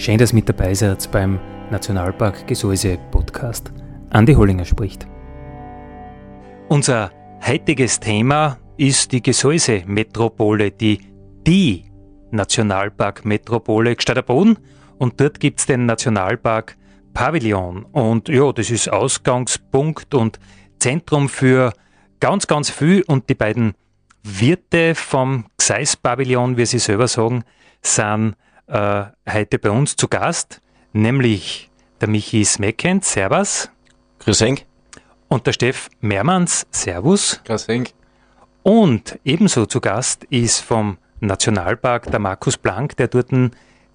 Schön, 0.00 0.16
dass 0.16 0.32
mit 0.32 0.48
dabei 0.48 0.72
seid 0.72 1.10
beim 1.12 1.38
Nationalpark 1.70 2.46
Gesäuse 2.46 2.96
Podcast. 3.10 3.70
Andi 4.08 4.32
Hollinger 4.32 4.64
spricht. 4.64 5.06
Unser 6.70 7.10
heutiges 7.46 8.00
Thema 8.00 8.56
ist 8.78 9.12
die 9.12 9.20
Gesäuse-Metropole, 9.20 10.70
die 10.70 11.00
die 11.46 11.84
Nationalpark-Metropole 12.30 13.94
Gstaderboden 13.94 14.56
und 14.96 15.20
dort 15.20 15.38
gibt 15.38 15.60
es 15.60 15.66
den 15.66 15.84
Nationalpark 15.84 16.78
Pavillon 17.12 17.84
und 17.84 18.30
ja, 18.30 18.52
das 18.52 18.70
ist 18.70 18.90
Ausgangspunkt 18.90 20.14
und 20.14 20.40
Zentrum 20.78 21.28
für 21.28 21.74
ganz, 22.20 22.46
ganz 22.46 22.70
viel 22.70 23.04
und 23.06 23.28
die 23.28 23.34
beiden 23.34 23.74
Wirte 24.22 24.94
vom 24.94 25.44
Gseis-Pavillon, 25.58 26.56
wie 26.56 26.64
sie 26.64 26.78
selber 26.78 27.06
sagen, 27.06 27.44
sind 27.82 28.34
äh, 28.70 29.04
heute 29.30 29.58
bei 29.58 29.70
uns 29.70 29.96
zu 29.96 30.08
Gast, 30.08 30.60
nämlich 30.92 31.70
der 32.00 32.08
Michi 32.08 32.44
Smeckend, 32.44 33.04
Servus. 33.04 33.70
Grüß 34.20 34.40
Henk. 34.40 34.64
Und 35.28 35.46
der 35.46 35.52
Steff 35.52 35.88
Mehrmanns, 36.00 36.66
Servus. 36.70 37.40
Grüß 37.44 37.68
Henk. 37.68 37.90
Und 38.62 39.18
ebenso 39.24 39.66
zu 39.66 39.80
Gast 39.80 40.24
ist 40.24 40.60
vom 40.60 40.98
Nationalpark 41.20 42.10
der 42.10 42.20
Markus 42.20 42.56
Blank, 42.56 42.96
der 42.96 43.08
dort 43.08 43.30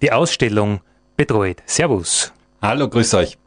die 0.02 0.12
Ausstellung 0.12 0.80
betreut. 1.16 1.62
Servus. 1.66 2.32
Hallo, 2.62 2.88
grüß 2.88 3.14
euch. 3.14 3.38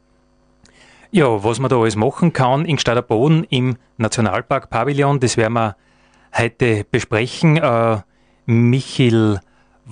Ja, 1.12 1.42
was 1.42 1.58
man 1.58 1.68
da 1.68 1.80
alles 1.80 1.96
machen 1.96 2.32
kann 2.32 2.64
in 2.64 2.78
Boden 3.08 3.44
im 3.50 3.76
Nationalpark 3.96 4.70
Pavillon, 4.70 5.18
das 5.20 5.36
werden 5.36 5.54
wir 5.54 5.76
heute 6.36 6.84
besprechen. 6.90 7.56
Äh, 7.56 7.98
Michel 8.46 9.40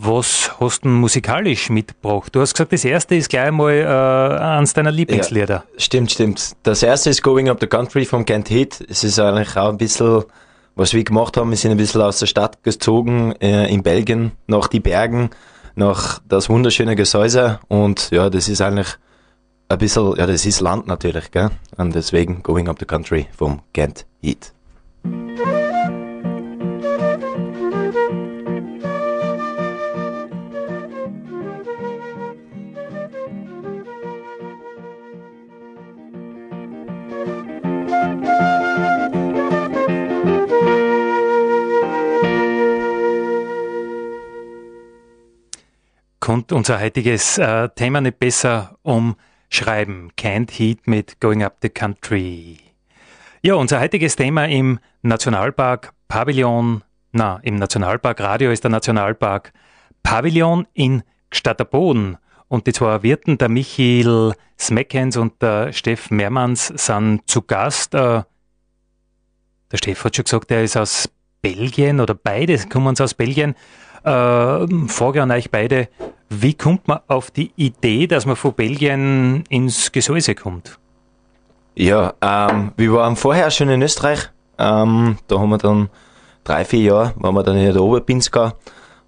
was 0.01 0.53
hast 0.61 0.85
du 0.85 0.89
musikalisch 0.89 1.71
mitgebracht? 1.71 2.35
Du 2.35 2.41
hast 2.41 2.55
gesagt, 2.55 2.73
das 2.73 2.85
erste 2.85 3.17
ist 3.17 3.29
gleich 3.29 3.51
mal 3.51 3.73
äh, 3.73 4.43
eines 4.43 4.73
deiner 4.73 4.93
Lieblingslieder. 4.93 5.55
Ja, 5.55 5.65
stimmt, 5.77 6.13
stimmt. 6.13 6.53
Das 6.63 6.83
erste 6.83 7.11
ist 7.11 7.23
Going 7.23 7.49
Up 7.49 7.59
the 7.61 7.67
Country 7.67 8.05
von 8.05 8.25
Kent 8.25 8.49
Heat. 8.49 8.85
Es 8.89 9.03
ist 9.03 9.19
eigentlich 9.19 9.57
auch 9.57 9.71
ein 9.71 9.77
bisschen, 9.77 10.23
was 10.77 10.95
wir 10.95 11.03
gemacht 11.03 11.37
haben, 11.37 11.51
wir 11.51 11.57
sind 11.57 11.73
ein 11.73 11.77
bisschen 11.77 12.01
aus 12.03 12.21
der 12.21 12.27
Stadt 12.27 12.63
gezogen, 12.63 13.33
äh, 13.41 13.73
in 13.73 13.83
Belgien, 13.83 14.33
nach 14.47 14.69
die 14.69 14.81
Bergen, 14.81 15.31
nach 15.75 16.21
das 16.29 16.49
wunderschöne 16.49 16.95
Gesäuse 16.95 17.59
und 17.67 18.11
ja, 18.11 18.31
das 18.31 18.49
ist 18.49 18.61
eigentlich 18.61 18.97
ein 19.69 19.79
bisschen, 19.79 20.15
ja, 20.17 20.27
das 20.27 20.47
ist 20.47 20.61
Land 20.61 20.87
natürlich, 20.87 21.33
gell? 21.33 21.51
Und 21.77 21.95
deswegen 21.95 22.43
Going 22.45 22.69
Up 22.69 22.77
the 22.79 22.87
Country 22.87 23.27
vom 23.37 23.63
Kent 23.73 24.07
Heat. 24.23 24.53
Unser 46.53 46.81
heutiges 46.81 47.39
äh, 47.39 47.69
Thema 47.71 48.01
nicht 48.01 48.19
besser 48.19 48.77
umschreiben. 48.83 50.13
Can't 50.19 50.51
Heat 50.51 50.87
mit 50.87 51.21
Going 51.21 51.43
Up 51.43 51.59
the 51.63 51.69
Country. 51.69 52.59
Ja, 53.43 53.55
unser 53.55 53.81
heutiges 53.81 54.17
Thema 54.17 54.47
im 54.47 54.79
Nationalpark 55.03 55.93
Pavillon, 56.09 56.83
na, 57.13 57.39
im 57.43 57.57
Nationalpark 57.57 58.21
Radio 58.21 58.51
ist 58.51 58.65
der 58.65 58.71
Nationalpark 58.71 59.53
Pavillon 60.03 60.67
in 60.75 61.03
Gstatterboden. 61.31 62.17
Und 62.49 62.67
die 62.67 62.73
zwei 62.73 63.03
Wirten, 63.03 63.39
der 63.39 63.49
Michael 63.49 64.33
Smeckens 64.59 65.17
und 65.17 65.41
der 65.43 65.73
Steff 65.73 66.11
Mehrmanns, 66.11 66.69
sind 66.69 67.29
zu 67.29 67.43
Gast. 67.43 67.95
Äh, 67.95 68.23
der 69.71 69.77
Steff 69.77 70.03
hat 70.05 70.17
schon 70.17 70.25
gesagt, 70.25 70.51
er 70.51 70.65
ist 70.65 70.77
aus 70.77 71.09
Belgien 71.43 72.01
oder 72.01 72.15
beide 72.15 72.59
kommen 72.69 72.99
aus 72.99 73.15
Belgien. 73.15 73.55
Äh, 74.03 74.67
Frage 74.89 75.23
an 75.23 75.31
euch 75.31 75.51
beide, 75.51 75.89
wie 76.31 76.55
kommt 76.55 76.89
man 76.89 77.01
auf 77.09 77.31
die 77.31 77.53
Idee, 77.57 78.07
dass 78.07 78.27
man 78.27 78.37
von 78.37 78.53
Belgien 78.53 79.45
ins 79.49 79.93
Gesäuse 79.93 80.35
kommt? 80.35 80.79
Ja, 81.75 82.15
ähm, 82.21 82.73
wir 82.77 82.93
waren 82.93 83.17
vorher 83.17 83.51
schon 83.51 83.69
in 83.69 83.83
Österreich. 83.83 84.31
Ähm, 84.59 85.17
da 85.29 85.39
haben 85.39 85.51
wir 85.51 85.59
dann 85.59 85.89
drei, 86.45 86.65
vier 86.65 86.81
Jahre, 86.81 87.15
waren 87.17 87.35
wir 87.35 87.43
dann 87.43 87.57
in 87.57 87.73
der 87.73 87.83
Oberpinska. 87.83 88.55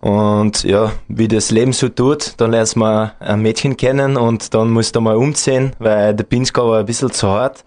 Und 0.01 0.63
ja, 0.65 0.93
wie 1.09 1.29
das 1.29 1.51
Leben 1.51 1.73
so 1.73 1.89
tut, 1.89 2.35
dann 2.39 2.53
lernst 2.53 2.77
man 2.77 3.11
ein 3.21 3.43
Mädchen 3.43 3.77
kennen 3.77 4.17
und 4.17 4.55
dann 4.55 4.71
musst 4.71 4.97
du 4.97 5.01
mal 5.01 5.17
umziehen, 5.17 5.73
weil 5.79 6.15
der 6.15 6.25
Pinska 6.25 6.63
war 6.63 6.79
ein 6.79 6.87
bisschen 6.87 7.11
zu 7.11 7.29
hart. 7.29 7.65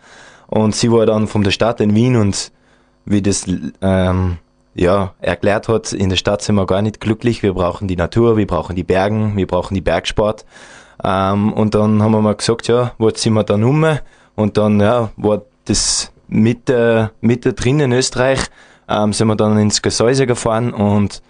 Und 0.47 0.75
sie 0.75 0.92
war 0.92 1.06
dann 1.06 1.28
von 1.28 1.44
der 1.44 1.52
Stadt 1.52 1.80
in 1.80 1.94
Wien 1.94 2.16
und 2.16 2.52
wie 3.06 3.22
das 3.22 3.46
ähm, 3.81 4.38
ja, 4.76 5.14
erklärt 5.20 5.68
hat, 5.68 5.94
in 5.94 6.10
der 6.10 6.16
Stadt 6.16 6.42
sind 6.42 6.56
wir 6.56 6.66
gar 6.66 6.82
nicht 6.82 7.00
glücklich, 7.00 7.44
wir 7.44 7.54
brauchen 7.54 7.88
die 7.88 7.96
Natur, 7.96 8.38
wir 8.38 8.48
brauchen 8.48 8.76
die 8.76 8.84
Bergen, 8.84 9.36
wir 9.36 9.48
brauchen 9.48 9.76
die 9.76 9.82
Bergsport. 9.82 10.46
Ähm, 11.04 11.54
und 11.54 11.76
dann 11.76 12.02
haben 12.02 12.12
wir 12.12 12.22
mal 12.22 12.36
gesagt, 12.36 12.68
ja, 12.68 12.94
wo 12.98 13.10
sind 13.10 13.34
wir 13.34 13.44
dann 13.44 13.64
um? 13.64 13.86
Und 14.36 14.58
dann 14.58 14.80
ja, 14.80 15.12
war 15.18 15.44
das 15.66 16.12
mit, 16.28 16.70
äh, 16.70 17.08
mit 17.22 17.46
drin 17.60 17.80
in 17.80 17.92
Österreich, 17.92 18.40
ähm, 18.90 19.14
sind 19.14 19.28
wir 19.28 19.36
dann 19.36 19.58
ins 19.58 19.82
Gesäuse 19.82 20.26
gefahren 20.26 20.74
und 20.74 21.22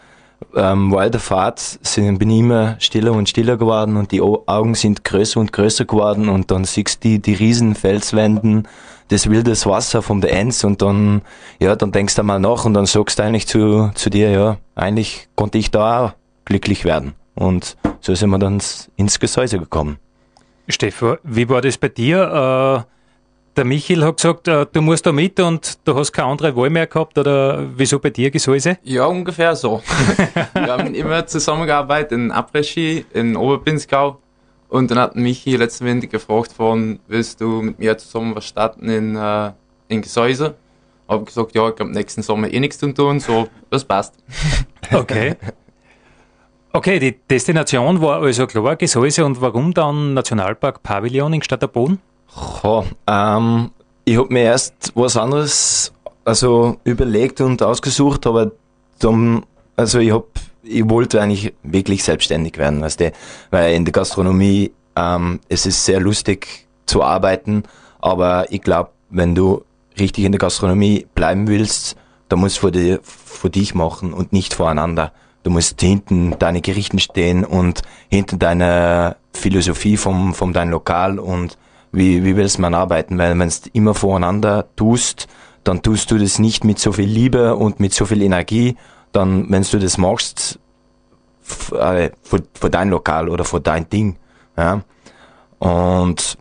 ähm, 0.56 0.92
während 0.92 1.14
der 1.14 1.22
Fahrt 1.22 1.60
sind, 1.60 2.20
bin 2.20 2.30
ich 2.30 2.40
immer 2.40 2.76
stiller 2.80 3.14
und 3.14 3.30
stiller 3.30 3.58
geworden 3.58 3.98
und 3.98 4.12
die 4.12 4.22
Augen 4.22 4.76
sind 4.76 5.04
größer 5.04 5.40
und 5.40 5.54
größer 5.54 5.86
geworden 5.86 6.30
und 6.30 6.52
dann 6.52 6.66
siehst 6.66 7.04
du 7.04 7.10
die, 7.10 7.20
die 7.20 7.34
riesen 7.34 7.76
Felswänden, 7.76 8.68
das 9.14 9.30
wildes 9.30 9.66
Wasser 9.66 10.02
vom 10.02 10.22
der 10.22 10.34
Enz 10.34 10.64
und 10.64 10.82
dann, 10.82 11.22
ja, 11.60 11.76
dann 11.76 11.92
denkst 11.92 12.16
du 12.16 12.24
mal 12.24 12.40
nach 12.40 12.66
und 12.66 12.74
dann 12.74 12.88
sagst 12.88 13.20
du 13.20 13.24
eigentlich 13.24 13.48
zu, 13.48 13.92
zu 13.94 14.10
dir, 14.10 14.32
ja, 14.32 14.58
eigentlich 14.76 15.30
konnte 15.36 15.60
ich 15.60 15.72
da 15.72 16.06
auch 16.06 16.12
glücklich 16.46 16.84
werden. 16.84 17.14
Und 17.36 17.78
so 18.02 18.16
sind 18.16 18.32
wir 18.32 18.40
dann 18.40 18.60
ins 18.96 19.20
Gesäuse 19.20 19.60
gekommen. 19.60 19.98
Stefan, 20.68 21.18
wie 21.24 21.48
war 21.48 21.62
das 21.62 21.78
bei 21.78 21.90
dir? 21.90 22.86
Äh, 22.86 22.94
der 23.56 23.66
Michael 23.66 24.04
hat 24.04 24.18
gesagt, 24.18 24.48
äh, 24.48 24.66
du 24.72 24.82
musst 24.82 25.06
da 25.06 25.12
mit 25.12 25.40
und 25.40 25.78
du 25.86 25.96
hast 25.96 26.12
keine 26.12 26.30
andere 26.30 26.56
Wahl 26.56 26.72
mehr 26.72 26.88
gehabt 26.88 27.18
oder 27.18 27.64
wieso 27.78 28.00
bei 28.00 28.10
dir 28.10 28.32
Gesäuse? 28.32 28.78
Ja, 28.82 29.06
ungefähr 29.06 29.56
so. 29.56 29.84
wir 30.54 30.68
haben 30.68 30.96
immer 30.96 31.28
zusammengearbeitet 31.28 32.14
in 32.14 32.32
Après-Ski 32.32 33.06
in 33.14 33.36
Oberpinskau 33.36 34.23
und 34.74 34.90
dann 34.90 34.98
hat 34.98 35.16
Michi 35.16 35.56
letzten 35.56 35.86
Winter 35.86 36.08
gefragt 36.08 36.52
von, 36.52 37.00
willst 37.08 37.40
du 37.40 37.62
mit 37.62 37.78
mir 37.78 37.96
zusammen 37.96 38.36
was 38.36 38.46
starten 38.46 38.90
in, 38.90 39.16
äh, 39.16 39.52
in 39.88 40.02
Gesäuse? 40.02 40.56
Hab 41.08 41.28
gesagt, 41.28 41.54
ja, 41.54 41.70
ich 41.70 41.76
glaube 41.76 41.92
nächsten 41.92 42.24
Sommer 42.24 42.52
eh 42.52 42.60
nichts 42.60 42.80
zu 42.80 42.92
tun, 42.92 43.20
so, 43.20 43.48
das 43.70 43.86
passt. 43.86 44.16
Okay. 44.92 45.36
Okay, 46.74 47.00
die 47.00 47.16
Destination 47.30 48.02
war 48.02 48.22
also 48.22 48.48
klar, 48.48 48.76
Gesäuse 48.76 49.24
und 49.24 49.40
warum 49.42 49.76
dann 49.76 50.16
Nationalpark 50.16 50.82
Pavillon 50.82 51.34
in 51.34 51.44
Stadterboden? 51.44 52.00
Ja, 52.64 52.84
ähm, 53.08 53.70
ich 54.06 54.18
habe 54.18 54.34
mir 54.34 54.44
erst 54.44 54.92
was 54.96 55.16
anderes 55.16 55.94
also 56.26 56.78
überlegt 56.84 57.42
und 57.42 57.62
ausgesucht, 57.62 58.26
aber 58.26 58.52
dann, 59.00 59.46
also 59.76 60.00
ich 60.00 60.12
habe 60.12 60.26
ich 60.64 60.90
wollte 60.90 61.22
eigentlich 61.22 61.54
wirklich 61.64 62.04
selbstständig 62.04 62.58
werden, 62.58 62.82
weißt 62.82 63.00
du, 63.02 63.12
weil 63.52 63.74
in 63.74 63.86
der 63.86 63.92
Gastronomie 63.92 64.72
ähm, 64.96 65.40
es 65.50 65.66
ist 65.66 65.86
sehr 65.86 66.00
lustig 66.00 66.68
zu 66.86 67.04
arbeiten, 67.04 67.64
aber 68.00 68.52
ich 68.52 68.62
glaube, 68.62 68.92
wenn 69.10 69.36
du 69.36 69.64
richtig 70.00 70.26
in 70.26 70.32
der 70.32 70.40
Gastronomie 70.40 71.08
bleiben 71.16 71.48
willst, 71.48 71.96
dann 72.30 72.40
musst 72.40 72.58
du 72.58 72.62
für, 72.62 72.72
die, 72.72 72.98
für 73.04 73.50
dich 73.50 73.76
machen 73.76 74.14
und 74.14 74.34
nicht 74.34 74.54
voreinander, 74.54 75.12
du 75.44 75.52
musst 75.52 75.80
hinten 75.82 76.36
deine 76.40 76.62
Gerichten 76.62 77.00
stehen 77.00 77.44
und 77.44 77.82
hinter 78.10 78.38
deiner 78.38 79.18
Philosophie 79.34 79.98
vom, 79.98 80.34
vom 80.34 80.54
dein 80.54 80.70
Lokal 80.70 81.20
und 81.20 81.58
wie, 81.92 82.24
wie 82.24 82.36
willst 82.36 82.58
man 82.58 82.74
arbeiten, 82.74 83.18
weil 83.18 83.38
wenn 83.38 83.50
du 83.50 83.56
immer 83.74 83.94
voreinander 83.94 84.66
tust, 84.76 85.28
dann 85.64 85.82
tust 85.82 86.12
du 86.12 86.18
das 86.18 86.40
nicht 86.40 86.64
mit 86.64 86.80
so 86.80 86.92
viel 86.92 87.08
Liebe 87.08 87.56
und 87.56 87.80
mit 87.80 87.94
so 87.94 88.06
viel 88.06 88.22
Energie, 88.22 88.76
dann, 89.14 89.50
wenn 89.50 89.64
du 89.64 89.80
das 89.80 89.98
machst, 89.98 90.60
für, 91.42 92.12
für 92.54 92.70
dein 92.70 92.90
Lokal 92.90 93.30
oder 93.30 93.46
für 93.46 93.62
dein 93.62 93.90
Ding, 93.90 94.18
ja. 94.58 94.82
Und 95.60 96.38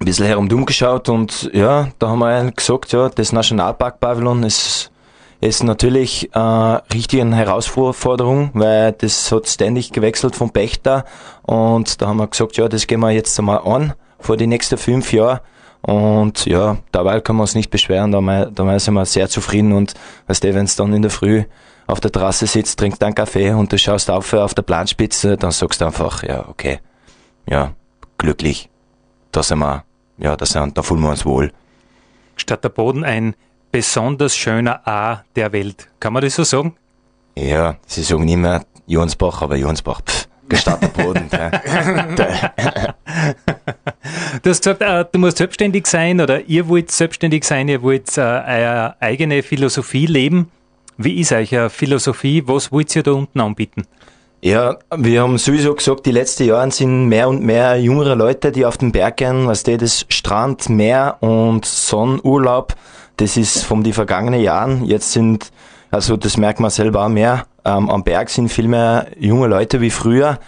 ein 0.00 0.04
bisschen 0.04 0.26
herumdumm 0.26 0.64
geschaut 0.66 1.08
und 1.08 1.50
ja, 1.52 1.88
da 1.98 2.08
haben 2.08 2.20
wir 2.20 2.52
gesagt, 2.52 2.92
ja, 2.92 3.08
das 3.08 3.32
Nationalpark-Pavillon 3.32 4.44
ist, 4.44 4.92
ist 5.40 5.64
natürlich 5.64 6.30
äh, 6.34 6.38
richtig 6.38 7.20
eine 7.20 7.36
Herausforderung, 7.36 8.50
weil 8.54 8.92
das 8.92 9.32
hat 9.32 9.48
ständig 9.48 9.92
gewechselt 9.92 10.36
vom 10.36 10.50
Pächter 10.50 11.04
und 11.42 12.00
da 12.00 12.08
haben 12.08 12.18
wir 12.18 12.26
gesagt, 12.28 12.56
ja, 12.56 12.68
das 12.68 12.86
gehen 12.86 13.00
wir 13.00 13.10
jetzt 13.10 13.38
einmal 13.38 13.60
an 13.64 13.94
vor 14.20 14.36
die 14.36 14.46
nächsten 14.46 14.78
fünf 14.78 15.12
Jahre 15.12 15.40
und 15.82 16.46
ja, 16.46 16.76
dabei 16.92 17.20
können 17.20 17.38
wir 17.38 17.42
uns 17.42 17.54
nicht 17.54 17.70
beschweren, 17.70 18.12
da, 18.12 18.44
da 18.44 18.78
sind 18.78 18.94
wir 18.94 19.06
sehr 19.06 19.28
zufrieden 19.28 19.72
und 19.72 19.94
weißt 20.26 20.44
du, 20.44 20.54
wenn 20.54 20.66
es 20.66 20.76
dann 20.76 20.92
in 20.92 21.02
der 21.02 21.10
Früh 21.10 21.44
auf 21.88 22.00
der 22.00 22.12
Terrasse 22.12 22.46
sitzt, 22.46 22.78
trinkst 22.78 23.02
einen 23.02 23.14
Kaffee 23.14 23.50
und 23.50 23.72
du 23.72 23.78
schaust 23.78 24.10
auf 24.10 24.32
auf 24.34 24.54
der 24.54 24.62
Planspitze, 24.62 25.36
dann 25.36 25.50
sagst 25.50 25.80
du 25.80 25.86
einfach, 25.86 26.22
ja, 26.22 26.46
okay, 26.48 26.78
ja, 27.48 27.72
glücklich, 28.18 28.68
da 29.32 29.42
sind 29.42 29.58
wir, 29.58 29.84
ja, 30.18 30.36
da, 30.36 30.46
sind, 30.46 30.76
da 30.76 30.82
fühlen 30.82 31.00
wir 31.00 31.10
uns 31.10 31.24
wohl. 31.24 31.50
Statt 32.36 32.62
der 32.62 32.68
Boden 32.68 33.04
ein 33.04 33.34
besonders 33.72 34.36
schöner 34.36 34.86
A 34.86 35.24
der 35.34 35.52
Welt. 35.52 35.88
Kann 35.98 36.12
man 36.12 36.22
das 36.22 36.34
so 36.34 36.44
sagen? 36.44 36.76
Ja, 37.34 37.76
sie 37.86 38.02
sagen 38.02 38.28
immer 38.28 38.64
Jonsbach, 38.86 39.42
aber 39.42 39.56
Jonsbach, 39.56 40.02
pff, 40.02 40.28
gestatteter 40.48 41.02
Boden. 41.02 41.28
du 41.30 41.38
hast 44.50 44.62
gesagt, 44.62 44.82
äh, 44.82 45.04
du 45.10 45.18
musst 45.18 45.38
selbstständig 45.38 45.86
sein 45.86 46.20
oder 46.20 46.42
ihr 46.42 46.68
wollt 46.68 46.90
selbstständig 46.90 47.44
sein, 47.44 47.68
ihr 47.68 47.80
wollt 47.80 48.16
äh, 48.18 48.20
eure 48.20 48.96
eigene 49.00 49.42
Philosophie 49.42 50.06
leben. 50.06 50.50
Wie 51.00 51.20
ist 51.20 51.30
eure 51.30 51.70
Philosophie? 51.70 52.42
Was 52.46 52.72
wollt 52.72 52.94
ihr 52.96 53.04
da 53.04 53.12
unten 53.12 53.38
anbieten? 53.38 53.84
Ja, 54.42 54.78
wir 54.96 55.22
haben 55.22 55.38
sowieso 55.38 55.72
gesagt, 55.72 56.06
die 56.06 56.10
letzten 56.10 56.46
Jahre 56.46 56.72
sind 56.72 57.06
mehr 57.06 57.28
und 57.28 57.40
mehr 57.40 57.80
jüngere 57.80 58.16
Leute, 58.16 58.50
die 58.50 58.66
auf 58.66 58.78
den 58.78 58.90
Berg 58.90 59.18
gehen, 59.18 59.46
was 59.46 59.62
die 59.62 59.76
das 59.76 60.06
Strand, 60.08 60.68
Meer 60.68 61.18
und 61.20 61.64
Sonnenurlaub, 61.64 62.74
das 63.16 63.36
ist 63.36 63.64
von 63.64 63.84
den 63.84 63.92
vergangenen 63.92 64.40
Jahren. 64.40 64.84
Jetzt 64.86 65.12
sind, 65.12 65.52
also 65.92 66.16
das 66.16 66.36
merkt 66.36 66.58
man 66.58 66.70
selber 66.70 67.04
auch 67.04 67.08
mehr, 67.08 67.46
ähm, 67.64 67.88
am 67.88 68.02
Berg 68.02 68.28
sind 68.28 68.48
viel 68.48 68.66
mehr 68.66 69.06
junge 69.20 69.46
Leute 69.46 69.80
wie 69.80 69.90
früher. 69.90 70.40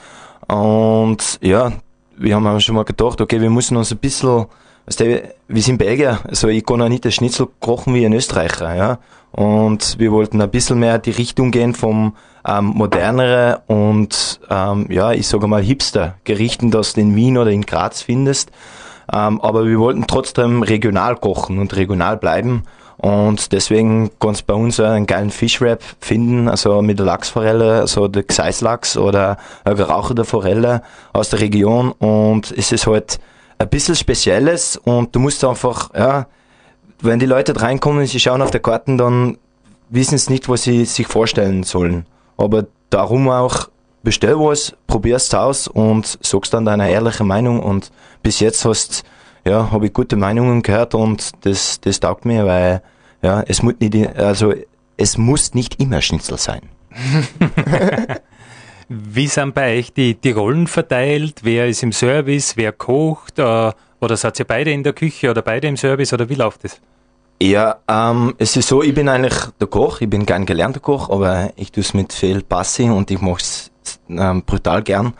Und 0.48 1.38
ja, 1.42 1.70
wir 2.16 2.34
haben 2.34 2.60
schon 2.60 2.74
mal 2.74 2.84
gedacht, 2.84 3.20
okay, 3.20 3.40
wir 3.40 3.50
müssen 3.50 3.76
uns 3.76 3.92
ein 3.92 3.98
bisschen, 3.98 4.46
weißt 4.86 4.98
du, 4.98 5.32
wir 5.46 5.62
sind 5.62 5.78
Belgier, 5.78 6.18
also 6.24 6.48
ich 6.48 6.66
kann 6.66 6.82
auch 6.82 6.88
nicht 6.88 7.04
das 7.04 7.14
Schnitzel 7.14 7.46
kochen 7.60 7.94
wie 7.94 8.04
ein 8.04 8.12
Österreicher, 8.12 8.74
ja. 8.74 8.98
Und 9.32 9.98
wir 9.98 10.12
wollten 10.12 10.40
ein 10.40 10.50
bisschen 10.50 10.78
mehr 10.78 10.98
die 10.98 11.10
Richtung 11.10 11.50
gehen 11.50 11.74
vom 11.74 12.14
ähm, 12.46 12.66
modernere 12.66 13.62
und 13.66 14.40
ähm, 14.50 14.86
ja, 14.90 15.12
ich 15.12 15.28
sage 15.28 15.46
mal 15.46 15.62
Hipster 15.62 16.16
Gerichten, 16.24 16.70
das 16.70 16.94
du 16.94 17.00
in 17.00 17.14
Wien 17.14 17.38
oder 17.38 17.50
in 17.50 17.62
Graz 17.62 18.02
findest. 18.02 18.50
Ähm, 19.12 19.40
aber 19.40 19.66
wir 19.66 19.78
wollten 19.78 20.06
trotzdem 20.06 20.62
regional 20.62 21.16
kochen 21.16 21.58
und 21.58 21.76
regional 21.76 22.16
bleiben. 22.16 22.64
Und 22.96 23.52
deswegen 23.52 24.10
kannst 24.20 24.42
du 24.42 24.46
bei 24.46 24.54
uns 24.54 24.78
einen 24.78 25.06
geilen 25.06 25.30
Fischwrap 25.30 25.82
finden, 26.00 26.48
also 26.48 26.82
mit 26.82 26.98
der 26.98 27.06
Lachsforelle, 27.06 27.80
also 27.80 28.08
der 28.08 28.24
Gseislachs 28.24 28.98
oder 28.98 29.38
eine 29.64 29.74
gerauchte 29.74 30.24
Forelle 30.24 30.82
aus 31.14 31.30
der 31.30 31.40
Region. 31.40 31.92
Und 31.92 32.52
es 32.52 32.72
ist 32.72 32.86
halt 32.86 33.18
ein 33.58 33.70
bisschen 33.70 33.96
Spezielles 33.96 34.76
und 34.76 35.14
du 35.14 35.18
musst 35.18 35.42
einfach, 35.44 35.94
ja, 35.94 36.26
wenn 37.02 37.18
die 37.18 37.26
Leute 37.26 37.60
reinkommen 37.60 38.00
und 38.00 38.06
sie 38.06 38.20
schauen 38.20 38.42
auf 38.42 38.50
der 38.50 38.60
Karten, 38.60 38.98
dann 38.98 39.38
wissen 39.88 40.18
sie 40.18 40.32
nicht, 40.32 40.48
was 40.48 40.62
sie 40.62 40.84
sich 40.84 41.06
vorstellen 41.06 41.62
sollen. 41.62 42.06
Aber 42.36 42.66
darum 42.90 43.28
auch, 43.28 43.68
bestell 44.02 44.38
was, 44.38 44.74
probier's 44.86 45.32
aus 45.34 45.68
und 45.68 46.18
sagst 46.22 46.54
dann 46.54 46.64
deine 46.64 46.90
ehrliche 46.90 47.24
Meinung 47.24 47.60
und 47.60 47.90
bis 48.22 48.40
jetzt 48.40 48.64
hast, 48.64 49.04
ja, 49.44 49.70
habe 49.70 49.86
ich 49.86 49.92
gute 49.92 50.16
Meinungen 50.16 50.62
gehört 50.62 50.94
und 50.94 51.32
das, 51.44 51.80
das 51.80 52.00
taugt 52.00 52.24
mir, 52.24 52.46
weil, 52.46 52.82
ja, 53.22 53.42
es 53.46 53.62
muss 53.62 53.74
nicht, 53.80 54.16
also, 54.16 54.54
es 54.96 55.18
muss 55.18 55.54
nicht 55.54 55.80
immer 55.80 56.02
Schnitzel 56.02 56.38
sein. 56.38 56.62
Wie 58.88 59.28
sind 59.28 59.54
bei 59.54 59.78
euch 59.78 59.92
die, 59.92 60.14
die 60.14 60.32
Rollen 60.32 60.66
verteilt? 60.66 61.40
Wer 61.42 61.68
ist 61.68 61.82
im 61.82 61.92
Service? 61.92 62.56
Wer 62.56 62.72
kocht? 62.72 63.38
Äh, 63.38 63.70
oder 64.00 64.16
seid 64.16 64.38
ihr 64.38 64.46
beide 64.46 64.70
in 64.70 64.82
der 64.82 64.92
Küche 64.92 65.30
oder 65.30 65.42
beide 65.42 65.68
im 65.68 65.76
Service? 65.76 66.12
Oder 66.12 66.28
wie 66.28 66.34
läuft 66.34 66.64
es? 66.64 66.80
Ja, 67.42 67.76
ähm, 67.88 68.34
es 68.38 68.56
ist 68.56 68.68
so, 68.68 68.82
ich 68.82 68.94
bin 68.94 69.08
eigentlich 69.08 69.34
der 69.58 69.66
Koch, 69.66 70.00
ich 70.02 70.10
bin 70.10 70.26
kein 70.26 70.44
gelernter 70.44 70.80
Koch, 70.80 71.08
aber 71.08 71.50
ich 71.56 71.72
tue 71.72 71.82
es 71.82 71.94
mit 71.94 72.12
viel 72.12 72.42
Passi 72.42 72.90
und 72.90 73.10
ich 73.10 73.20
mache 73.20 73.40
es 73.40 73.70
ähm, 74.10 74.42
brutal 74.44 74.82
gern. 74.82 75.14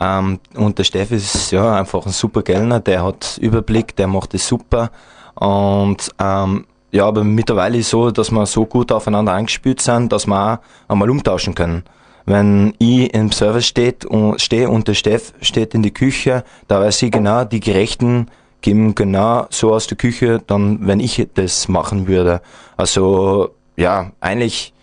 Ähm, 0.00 0.40
und 0.54 0.78
der 0.78 0.84
Steff 0.84 1.10
ist 1.10 1.50
ja 1.50 1.76
einfach 1.76 2.06
ein 2.06 2.12
super 2.12 2.42
Kellner, 2.42 2.80
der 2.80 3.04
hat 3.04 3.38
Überblick, 3.40 3.94
der 3.96 4.06
macht 4.06 4.32
es 4.32 4.48
super. 4.48 4.90
Und 5.34 6.10
ähm, 6.18 6.66
ja, 6.92 7.06
aber 7.06 7.24
mittlerweile 7.24 7.76
ist 7.76 7.86
es 7.86 7.90
so, 7.90 8.10
dass 8.10 8.30
wir 8.30 8.46
so 8.46 8.64
gut 8.64 8.90
aufeinander 8.90 9.34
eingespielt 9.34 9.82
sind, 9.82 10.12
dass 10.12 10.26
wir 10.26 10.54
auch 10.54 10.92
einmal 10.92 11.10
umtauschen 11.10 11.54
können. 11.54 11.84
Wenn 12.26 12.74
ich 12.78 13.14
im 13.14 13.30
Service 13.30 13.66
steht 13.66 14.04
und, 14.04 14.40
stehe 14.40 14.68
und 14.68 14.88
der 14.88 14.94
Steff 14.94 15.32
steht 15.40 15.74
in 15.74 15.82
die 15.82 15.94
Küche, 15.94 16.44
da 16.66 16.80
weiß 16.80 17.02
ich 17.02 17.12
genau, 17.12 17.44
die 17.44 17.60
gerechten 17.60 18.28
geben 18.62 18.96
genau 18.96 19.46
so 19.50 19.72
aus 19.72 19.86
der 19.86 19.96
Küche, 19.96 20.42
dann, 20.44 20.84
wenn 20.86 20.98
ich 20.98 21.24
das 21.34 21.68
machen 21.68 22.08
würde. 22.08 22.42
Also, 22.76 23.54
ja, 23.76 24.10
eigentlich, 24.20 24.74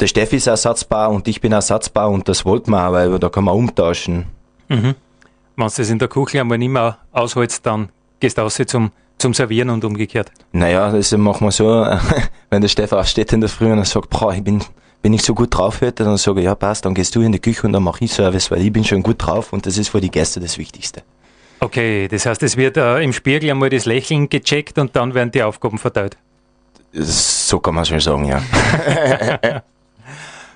der 0.00 0.06
Steffi 0.06 0.36
ist 0.36 0.46
ersatzbar 0.46 1.10
und 1.10 1.28
ich 1.28 1.42
bin 1.42 1.52
ersatzbar 1.52 2.08
und 2.08 2.26
das 2.26 2.46
wollten 2.46 2.70
wir 2.70 2.88
auch, 2.88 2.92
weil 2.92 3.18
da 3.18 3.28
kann 3.28 3.44
man 3.44 3.54
umtauschen. 3.54 4.24
Mhm. 4.68 4.94
Wenn 5.56 5.66
du 5.66 5.72
das 5.76 5.90
in 5.90 5.98
der 5.98 6.08
Küche 6.08 6.40
einmal 6.40 6.56
nicht 6.56 6.70
mehr 6.70 6.98
aushältst, 7.12 7.66
dann 7.66 7.90
gehst 8.20 8.38
du 8.38 8.42
raus 8.42 8.58
zum, 8.66 8.92
zum 9.18 9.34
Servieren 9.34 9.68
und 9.70 9.84
umgekehrt. 9.84 10.30
Naja, 10.52 10.90
das 10.90 11.12
machen 11.12 11.48
wir 11.48 11.52
so, 11.52 11.84
wenn 12.50 12.62
der 12.62 12.68
Stefan 12.68 13.04
steht 13.04 13.32
in 13.32 13.40
der 13.40 13.50
Früh 13.50 13.70
und 13.70 13.86
sagt, 13.86 14.08
boah, 14.08 14.32
ich 14.32 14.42
bin, 14.42 14.62
bin 15.02 15.12
ich 15.12 15.22
so 15.22 15.34
gut 15.34 15.56
drauf 15.56 15.80
heute, 15.80 16.04
dann 16.04 16.16
sage 16.16 16.40
ich, 16.40 16.44
ja 16.44 16.54
passt, 16.54 16.84
dann 16.84 16.94
gehst 16.94 17.14
du 17.14 17.20
in 17.20 17.32
die 17.32 17.38
Küche 17.38 17.66
und 17.66 17.72
dann 17.72 17.82
mache 17.82 18.04
ich 18.04 18.12
Service, 18.12 18.50
weil 18.50 18.62
ich 18.62 18.72
bin 18.72 18.84
schon 18.84 19.02
gut 19.02 19.16
drauf 19.18 19.52
und 19.52 19.66
das 19.66 19.78
ist 19.78 19.88
für 19.88 20.00
die 20.00 20.10
Gäste 20.10 20.40
das 20.40 20.58
Wichtigste. 20.58 21.02
Okay, 21.60 22.06
das 22.08 22.24
heißt, 22.26 22.42
es 22.42 22.56
wird 22.56 22.76
äh, 22.76 23.02
im 23.02 23.12
Spiegel 23.12 23.50
einmal 23.50 23.70
das 23.70 23.84
Lächeln 23.84 24.28
gecheckt 24.28 24.78
und 24.78 24.94
dann 24.94 25.14
werden 25.14 25.32
die 25.32 25.42
Aufgaben 25.42 25.78
verteilt. 25.78 26.16
So 26.92 27.58
kann 27.58 27.74
man 27.74 27.84
schon 27.84 28.00
sagen, 28.00 28.24
ja. 28.24 28.40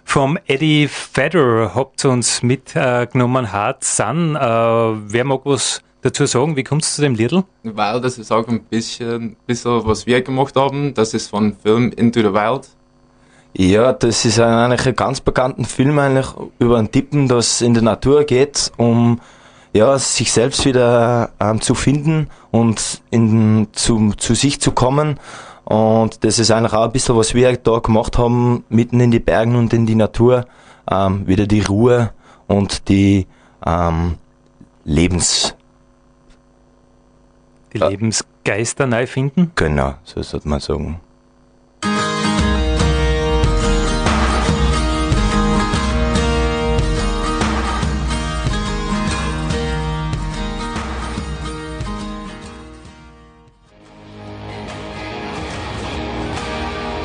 Vom 0.04 0.38
Eddie 0.46 0.88
Federer 0.88 1.74
habt 1.74 2.04
ihr 2.04 2.10
uns 2.10 2.42
mitgenommen, 2.42 3.46
äh, 3.46 3.48
Hard 3.48 3.84
Sun. 3.84 4.36
Äh, 4.36 4.38
wer 4.40 5.24
mag 5.24 5.40
was 5.44 5.82
dazu 6.02 6.26
sagen? 6.26 6.56
Wie 6.56 6.64
kommst 6.64 6.92
du 6.92 6.96
zu 6.96 7.02
dem 7.02 7.14
Lidl? 7.14 7.44
Weil 7.62 8.00
das 8.00 8.18
ist 8.18 8.30
auch 8.30 8.46
ein 8.46 8.62
bisschen, 8.64 9.36
bisschen 9.46 9.86
was 9.86 10.06
wir 10.06 10.22
gemacht 10.22 10.54
haben. 10.56 10.94
Das 10.94 11.14
ist 11.14 11.28
von 11.28 11.56
Film 11.56 11.92
Into 11.92 12.20
the 12.20 12.32
Wild. 12.32 12.68
Ja, 13.54 13.92
das 13.92 14.24
ist 14.24 14.40
eigentlich 14.40 14.86
ein 14.86 14.96
ganz 14.96 15.20
bekannter 15.20 15.64
Film 15.64 15.98
eigentlich 15.98 16.26
über 16.58 16.78
einen 16.78 16.90
Tippen, 16.90 17.28
das 17.28 17.60
in 17.60 17.74
der 17.74 17.82
Natur 17.82 18.24
geht, 18.24 18.72
um 18.78 19.20
ja, 19.74 19.98
sich 19.98 20.32
selbst 20.32 20.64
wieder 20.64 21.30
ähm, 21.38 21.60
zu 21.60 21.74
finden 21.74 22.28
und 22.50 23.02
in, 23.10 23.68
zu, 23.72 24.12
zu 24.16 24.34
sich 24.34 24.60
zu 24.60 24.72
kommen. 24.72 25.18
Und 25.64 26.24
das 26.24 26.38
ist 26.38 26.50
eigentlich 26.50 26.72
auch 26.72 26.84
ein 26.84 26.92
bisschen, 26.92 27.16
was 27.16 27.34
wir 27.34 27.56
da 27.56 27.78
gemacht 27.78 28.18
haben, 28.18 28.64
mitten 28.68 29.00
in 29.00 29.10
die 29.10 29.20
Bergen 29.20 29.56
und 29.56 29.72
in 29.72 29.86
die 29.86 29.94
Natur. 29.94 30.46
Ähm, 30.90 31.26
wieder 31.26 31.46
die 31.46 31.60
Ruhe 31.60 32.12
und 32.46 32.88
die 32.88 33.26
ähm, 33.64 34.16
Lebens... 34.84 35.54
Die 37.72 37.78
Lebensgeister 37.78 38.86
neu 38.86 39.06
finden? 39.06 39.52
Genau, 39.54 39.94
so 40.04 40.20
sollte 40.22 40.48
man 40.48 40.60
sagen. 40.60 41.00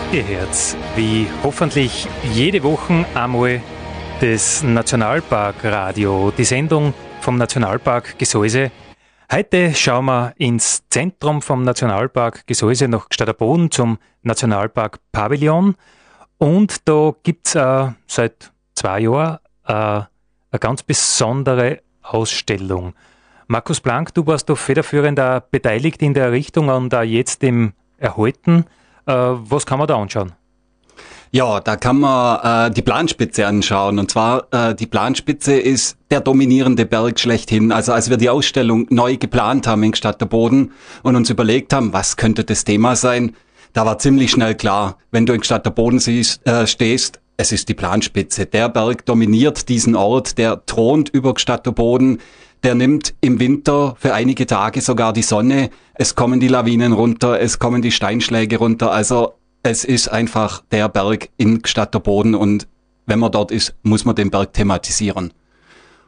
Ihr 0.09 0.23
Herz, 0.23 0.77
wie 0.95 1.27
hoffentlich 1.43 2.07
jede 2.31 2.63
Woche 2.63 3.05
einmal 3.13 3.61
das 4.21 4.63
Nationalparkradio, 4.63 6.31
die 6.31 6.45
Sendung 6.45 6.93
vom 7.19 7.37
Nationalpark 7.37 8.17
Gesäuse. 8.17 8.71
Heute 9.29 9.75
schauen 9.75 10.05
wir 10.05 10.33
ins 10.37 10.87
Zentrum 10.89 11.41
vom 11.41 11.63
Nationalpark 11.63 12.47
Gesäuse 12.47 12.87
nach 12.87 13.09
Gstaderboden 13.09 13.69
zum 13.69 13.97
Nationalpark 14.21 14.99
Pavillon. 15.11 15.75
Und 16.37 16.87
da 16.87 17.13
gibt's 17.23 17.55
äh, 17.55 17.89
seit 18.07 18.53
zwei 18.75 19.01
Jahren 19.01 19.39
äh, 19.65 19.73
eine 19.73 20.07
ganz 20.57 20.83
besondere 20.83 21.81
Ausstellung. 22.01 22.93
Markus 23.47 23.81
Blank, 23.81 24.13
du 24.13 24.25
warst 24.25 24.47
doch 24.49 24.57
federführender 24.57 25.41
beteiligt 25.41 26.01
in 26.01 26.13
der 26.13 26.27
Errichtung 26.27 26.69
und 26.69 26.93
da 26.93 27.03
jetzt 27.03 27.43
im 27.43 27.73
Erhalten. 27.97 28.63
Äh, 29.07 29.13
was 29.13 29.65
kann 29.65 29.79
man 29.79 29.87
da 29.87 29.97
anschauen? 29.97 30.33
Ja, 31.31 31.59
da 31.59 31.75
kann 31.75 31.99
man 31.99 32.69
äh, 32.69 32.73
die 32.73 32.81
Planspitze 32.81 33.45
anschauen. 33.47 33.99
Und 33.99 34.11
zwar, 34.11 34.47
äh, 34.51 34.75
die 34.75 34.85
Planspitze 34.85 35.57
ist 35.57 35.97
der 36.09 36.21
dominierende 36.21 36.85
Berg 36.85 37.19
schlechthin. 37.19 37.71
Also 37.71 37.91
als 37.91 38.09
wir 38.09 38.17
die 38.17 38.29
Ausstellung 38.29 38.87
neu 38.89 39.17
geplant 39.17 39.67
haben 39.67 39.83
in 39.83 39.93
Stadt 39.93 40.27
Boden 40.29 40.71
und 41.03 41.15
uns 41.15 41.29
überlegt 41.29 41.73
haben, 41.73 41.91
was 41.91 42.15
könnte 42.15 42.43
das 42.43 42.63
Thema 42.63 42.95
sein, 42.95 43.35
da 43.73 43.85
war 43.85 43.99
ziemlich 43.99 44.31
schnell 44.31 44.55
klar, 44.55 44.97
wenn 45.11 45.25
du 45.25 45.33
in 45.33 45.43
Stadt 45.43 45.75
Boden 45.75 45.99
siehst, 45.99 46.47
äh, 46.47 46.65
stehst, 46.65 47.19
es 47.35 47.51
ist 47.51 47.69
die 47.69 47.75
Planspitze. 47.75 48.47
Der 48.47 48.69
Berg 48.69 49.05
dominiert 49.05 49.69
diesen 49.69 49.95
Ort, 49.95 50.37
der 50.37 50.65
thront 50.65 51.09
über 51.09 51.33
Stadt 51.37 51.63
Boden. 51.75 52.19
Der 52.63 52.73
nimmt 52.73 53.13
im 53.21 53.39
Winter 53.39 53.95
für 53.99 54.15
einige 54.15 54.47
Tage 54.47 54.81
sogar 54.81 55.13
die 55.13 55.21
Sonne. 55.21 55.69
Es 55.99 56.13
kommen 56.13 56.39
die 56.39 56.47
Lawinen 56.47 56.93
runter, 56.93 57.39
es 57.39 57.57
kommen 57.57 57.81
die 57.81 57.91
Steinschläge 57.91 58.57
runter. 58.57 58.91
Also 58.91 59.33
es 59.63 59.83
ist 59.83 60.09
einfach 60.09 60.63
der 60.71 60.89
Berg 60.89 61.29
in 61.37 61.65
Stadt 61.65 61.93
der 61.93 61.99
Boden 61.99 62.35
und 62.35 62.67
wenn 63.07 63.19
man 63.19 63.31
dort 63.31 63.51
ist, 63.51 63.73
muss 63.81 64.05
man 64.05 64.15
den 64.15 64.29
Berg 64.29 64.53
thematisieren. 64.53 65.33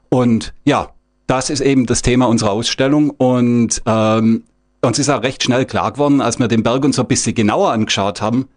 Und 0.10 0.54
ja, 0.64 0.90
das 1.26 1.50
ist 1.50 1.62
eben 1.62 1.86
das 1.86 2.04
Thema 2.04 2.28
unserer 2.28 2.52
Ausstellung 2.52 3.10
und 3.10 3.82
ähm, 3.86 4.44
uns 4.82 5.00
ist 5.00 5.10
auch 5.10 5.24
recht 5.24 5.44
schnell 5.44 5.66
klar 5.66 5.92
geworden, 5.92 6.22
als 6.22 6.40
wir 6.40 6.48
den 6.48 6.64
Berg 6.64 6.84
uns 6.86 7.00
ein 7.00 7.08
bisschen 7.08 7.34
genauer 7.34 7.72
angeschaut 7.72 8.22
haben, 8.22 8.48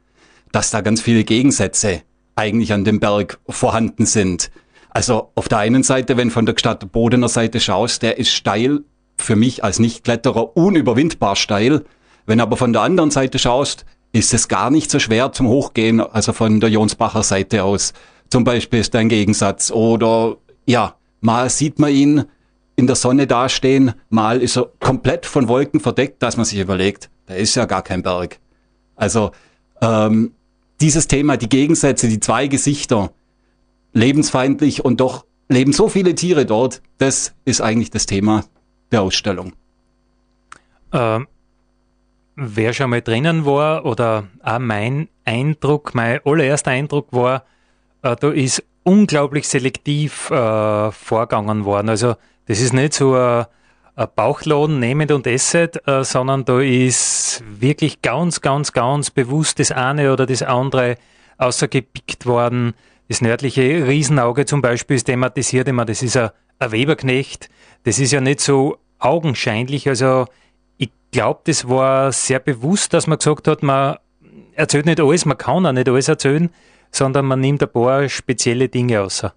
dass 0.53 0.71
da 0.71 0.83
ganz 0.83 1.01
viele 1.01 1.25
Gegensätze 1.25 2.03
eigentlich 2.37 2.73
an 2.73 2.85
dem 2.85 3.01
Berg 3.01 3.39
vorhanden 3.49 4.05
sind. 4.05 4.51
Also 4.91 5.31
auf 5.35 5.49
der 5.49 5.59
einen 5.59 5.83
Seite, 5.83 6.19
wenn 6.19 6.31
von 6.31 6.45
der 6.45 6.55
Stadt 6.59 6.93
Bodener 6.93 7.29
Seite 7.29 7.61
schaust, 7.61 8.03
der 8.03 8.19
ist 8.19 8.33
steil, 8.33 8.85
für 9.17 9.37
mich 9.37 9.65
als 9.65 9.79
Nichtkletterer 9.79 10.57
unüberwindbar 10.57 11.37
steil. 11.37 11.85
Wenn 12.27 12.41
aber 12.41 12.57
von 12.57 12.73
der 12.73 12.83
anderen 12.83 13.11
Seite 13.11 13.39
schaust, 13.39 13.85
ist 14.13 14.35
es 14.35 14.49
gar 14.49 14.71
nicht 14.71 14.91
so 14.91 14.99
schwer 14.99 15.33
zum 15.33 15.49
Hochgehen, 15.49 16.01
also 16.01 16.33
von 16.33 16.61
der 16.61 16.71
Jonsbacher 16.71 17.23
Seite 17.23 17.65
aus. 17.65 17.93
Zum 18.31 18.45
Beispiel 18.45 18.81
ist 18.81 18.95
ein 18.95 19.09
Gegensatz. 19.09 19.71
Oder 19.71 20.37
ja, 20.67 20.97
mal 21.21 21.49
sieht 21.51 21.79
man 21.79 21.91
ihn 21.91 22.25
in 22.77 22.87
der 22.87 22.97
Sonne 22.97 23.27
dastehen, 23.27 23.93
mal 24.09 24.41
ist 24.41 24.57
er 24.57 24.71
komplett 24.81 25.27
von 25.27 25.49
Wolken 25.49 25.81
verdeckt, 25.81 26.23
dass 26.23 26.37
man 26.37 26.47
sich 26.47 26.59
überlegt, 26.59 27.11
da 27.27 27.35
ist 27.35 27.55
ja 27.55 27.67
gar 27.67 27.83
kein 27.83 28.03
Berg. 28.03 28.39
Also 28.97 29.33
ähm, 29.81 30.33
dieses 30.81 31.07
Thema, 31.07 31.37
die 31.37 31.49
Gegensätze, 31.49 32.09
die 32.09 32.21
zwei 32.21 32.47
Gesichter, 32.47 33.13
lebensfeindlich 33.93 34.85
und 34.85 35.01
doch 35.01 35.27
leben 35.49 35.73
so 35.73 35.89
viele 35.89 36.15
Tiere 36.15 36.47
dort, 36.47 36.83
das 36.99 37.35
ist 37.45 37.61
eigentlich 37.61 37.91
das 37.91 38.07
Thema 38.07 38.45
der 38.93 39.03
Ausstellung. 39.03 39.53
Ähm, 40.93 41.27
wer 42.37 42.73
schon 42.73 42.91
mal 42.91 43.03
drinnen 43.03 43.45
war 43.45 43.85
oder 43.85 44.29
auch 44.43 44.59
mein 44.59 45.09
Eindruck, 45.25 45.95
mein 45.95 46.21
allererster 46.25 46.71
Eindruck 46.71 47.09
war, 47.13 47.45
äh, 48.03 48.17
da 48.17 48.31
ist 48.31 48.63
unglaublich 48.85 49.49
selektiv 49.49 50.31
äh, 50.31 50.91
vorgegangen 50.91 51.65
worden. 51.65 51.89
Also 51.89 52.15
das 52.47 52.61
ist 52.61 52.73
nicht 52.73 52.95
so 52.95 53.15
ein, 53.15 53.47
ein 53.95 54.09
Bauchladen 54.15 54.81
nehmend 54.81 55.13
und 55.13 55.27
esset, 55.27 55.87
äh, 55.87 56.05
sondern 56.05 56.45
da 56.45 56.61
ist 56.61 57.43
wirklich 57.49 58.03
ganz, 58.03 58.41
ganz, 58.41 58.73
ganz 58.73 59.11
bewusst 59.11 59.59
das 59.59 59.71
eine 59.71 60.13
oder 60.13 60.27
das 60.27 60.43
andere 60.43 60.97
außergepickt 61.39 62.27
worden. 62.27 62.75
Das 63.09 63.21
nördliche 63.21 63.87
Riesenauge 63.87 64.47
zum 64.47 64.63
Beispiel 64.63 64.97
ist 64.97 65.05
thematisiert 65.05 65.69
immer, 65.69 65.85
das 65.85 66.03
ist 66.03 66.17
ein, 66.17 66.31
ein 66.59 66.73
Weberknecht. 66.73 67.49
Das 67.85 67.99
ist 67.99 68.13
ja 68.13 68.21
nicht 68.21 68.41
so 68.41 68.79
augenscheinlich, 68.99 69.89
also 69.89 70.27
glaube, 71.13 71.41
das 71.45 71.69
war 71.69 72.11
sehr 72.11 72.41
bewusst, 72.41 72.93
dass 72.93 73.07
man 73.07 73.19
gesagt 73.19 73.47
hat, 73.47 73.63
man 73.63 73.97
erzählt 74.55 74.87
nicht 74.87 75.01
alles, 75.01 75.25
man 75.25 75.39
kann 75.39 75.65
auch 75.65 75.73
nicht 75.73 75.89
alles 75.89 76.09
erzählen, 76.09 76.51
sondern 76.91 77.27
man 77.27 77.41
nimmt 77.41 77.63
ein 77.63 77.71
paar 77.71 78.09
spezielle 78.09 78.69
Dinge 78.69 79.01
außer. 79.03 79.33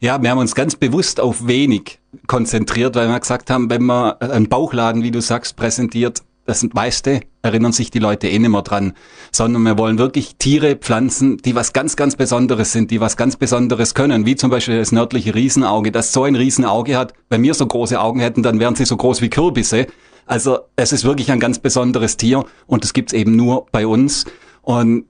Ja, 0.00 0.20
wir 0.20 0.30
haben 0.30 0.38
uns 0.38 0.54
ganz 0.54 0.76
bewusst 0.76 1.20
auf 1.20 1.46
wenig 1.46 2.00
konzentriert, 2.26 2.96
weil 2.96 3.08
wir 3.08 3.18
gesagt 3.18 3.48
haben, 3.48 3.70
wenn 3.70 3.82
man 3.82 4.20
einen 4.20 4.48
Bauchladen, 4.48 5.02
wie 5.02 5.10
du 5.10 5.20
sagst, 5.20 5.56
präsentiert, 5.56 6.22
das 6.46 6.62
meiste 6.72 7.20
erinnern 7.42 7.72
sich 7.72 7.90
die 7.90 7.98
Leute 7.98 8.28
eh 8.28 8.38
nicht 8.38 8.50
mehr 8.50 8.62
dran, 8.62 8.94
sondern 9.32 9.62
wir 9.62 9.78
wollen 9.78 9.98
wirklich 9.98 10.36
Tiere, 10.36 10.76
Pflanzen, 10.76 11.38
die 11.38 11.54
was 11.54 11.72
ganz, 11.72 11.96
ganz 11.96 12.16
Besonderes 12.16 12.72
sind, 12.72 12.90
die 12.90 13.00
was 13.00 13.16
ganz 13.16 13.36
Besonderes 13.36 13.94
können, 13.94 14.26
wie 14.26 14.36
zum 14.36 14.50
Beispiel 14.50 14.78
das 14.78 14.92
nördliche 14.92 15.34
Riesenauge, 15.34 15.92
das 15.92 16.12
so 16.12 16.24
ein 16.24 16.36
Riesenauge 16.36 16.96
hat. 16.96 17.14
Wenn 17.28 17.42
wir 17.42 17.54
so 17.54 17.66
große 17.66 18.00
Augen 18.00 18.20
hätten, 18.20 18.42
dann 18.42 18.60
wären 18.60 18.74
sie 18.74 18.84
so 18.84 18.96
groß 18.96 19.20
wie 19.20 19.30
Kürbisse. 19.30 19.86
Also 20.26 20.58
es 20.76 20.92
ist 20.92 21.04
wirklich 21.04 21.30
ein 21.30 21.40
ganz 21.40 21.58
besonderes 21.58 22.16
Tier 22.16 22.44
und 22.66 22.84
es 22.84 22.92
gibt's 22.92 23.12
eben 23.12 23.36
nur 23.36 23.66
bei 23.72 23.86
uns. 23.86 24.24
Und 24.62 25.06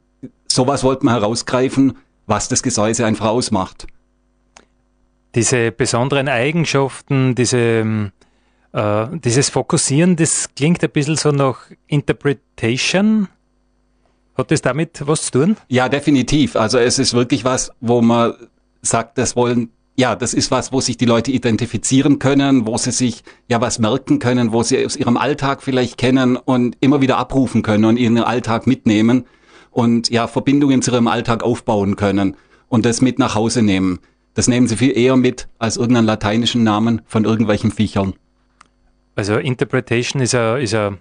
sowas 0.48 0.82
wollten 0.82 1.06
wir 1.06 1.12
herausgreifen, 1.12 1.98
was 2.26 2.48
das 2.48 2.62
Gesäuse 2.62 3.06
einfach 3.06 3.26
ausmacht. 3.26 3.86
Diese 5.34 5.72
besonderen 5.72 6.28
Eigenschaften, 6.28 7.34
diese, 7.34 8.12
äh, 8.74 9.06
dieses 9.12 9.50
Fokussieren, 9.50 10.16
das 10.16 10.50
klingt 10.54 10.82
ein 10.82 10.90
bisschen 10.90 11.16
so 11.16 11.30
nach 11.30 11.70
Interpretation. 11.86 13.28
Hat 14.36 14.50
das 14.50 14.62
damit 14.62 15.00
was 15.06 15.26
zu 15.26 15.30
tun? 15.30 15.56
Ja, 15.68 15.88
definitiv. 15.88 16.56
Also 16.56 16.78
es 16.78 16.98
ist 16.98 17.14
wirklich 17.14 17.44
was, 17.44 17.70
wo 17.80 18.02
man 18.02 18.34
sagt, 18.82 19.16
das 19.16 19.36
wollen 19.36 19.70
ja, 19.96 20.16
das 20.16 20.34
ist 20.34 20.50
was, 20.50 20.72
wo 20.72 20.80
sich 20.80 20.96
die 20.96 21.04
Leute 21.04 21.30
identifizieren 21.30 22.18
können, 22.18 22.66
wo 22.66 22.76
sie 22.76 22.90
sich 22.90 23.22
ja 23.48 23.60
was 23.60 23.78
merken 23.78 24.18
können, 24.18 24.52
wo 24.52 24.64
sie 24.64 24.84
aus 24.84 24.96
ihrem 24.96 25.16
Alltag 25.16 25.62
vielleicht 25.62 25.98
kennen 25.98 26.36
und 26.36 26.76
immer 26.80 27.00
wieder 27.00 27.16
abrufen 27.16 27.62
können 27.62 27.84
und 27.84 27.96
ihren 27.96 28.18
Alltag 28.18 28.66
mitnehmen 28.66 29.24
und 29.70 30.10
ja, 30.10 30.26
Verbindungen 30.26 30.82
zu 30.82 30.90
ihrem 30.90 31.06
Alltag 31.06 31.44
aufbauen 31.44 31.94
können 31.94 32.36
und 32.66 32.84
das 32.84 33.02
mit 33.02 33.20
nach 33.20 33.36
Hause 33.36 33.62
nehmen. 33.62 34.00
Das 34.34 34.48
nehmen 34.48 34.66
sie 34.66 34.76
viel 34.76 34.98
eher 34.98 35.16
mit 35.16 35.46
als 35.60 35.76
irgendeinen 35.76 36.08
lateinischen 36.08 36.64
Namen 36.64 37.02
von 37.06 37.24
irgendwelchen 37.24 37.70
Viechern. 37.70 38.14
Also 39.14 39.36
Interpretation 39.36 40.20
ist 40.22 40.34
ein, 40.34 40.60
ist 40.60 40.74
ein 40.74 40.98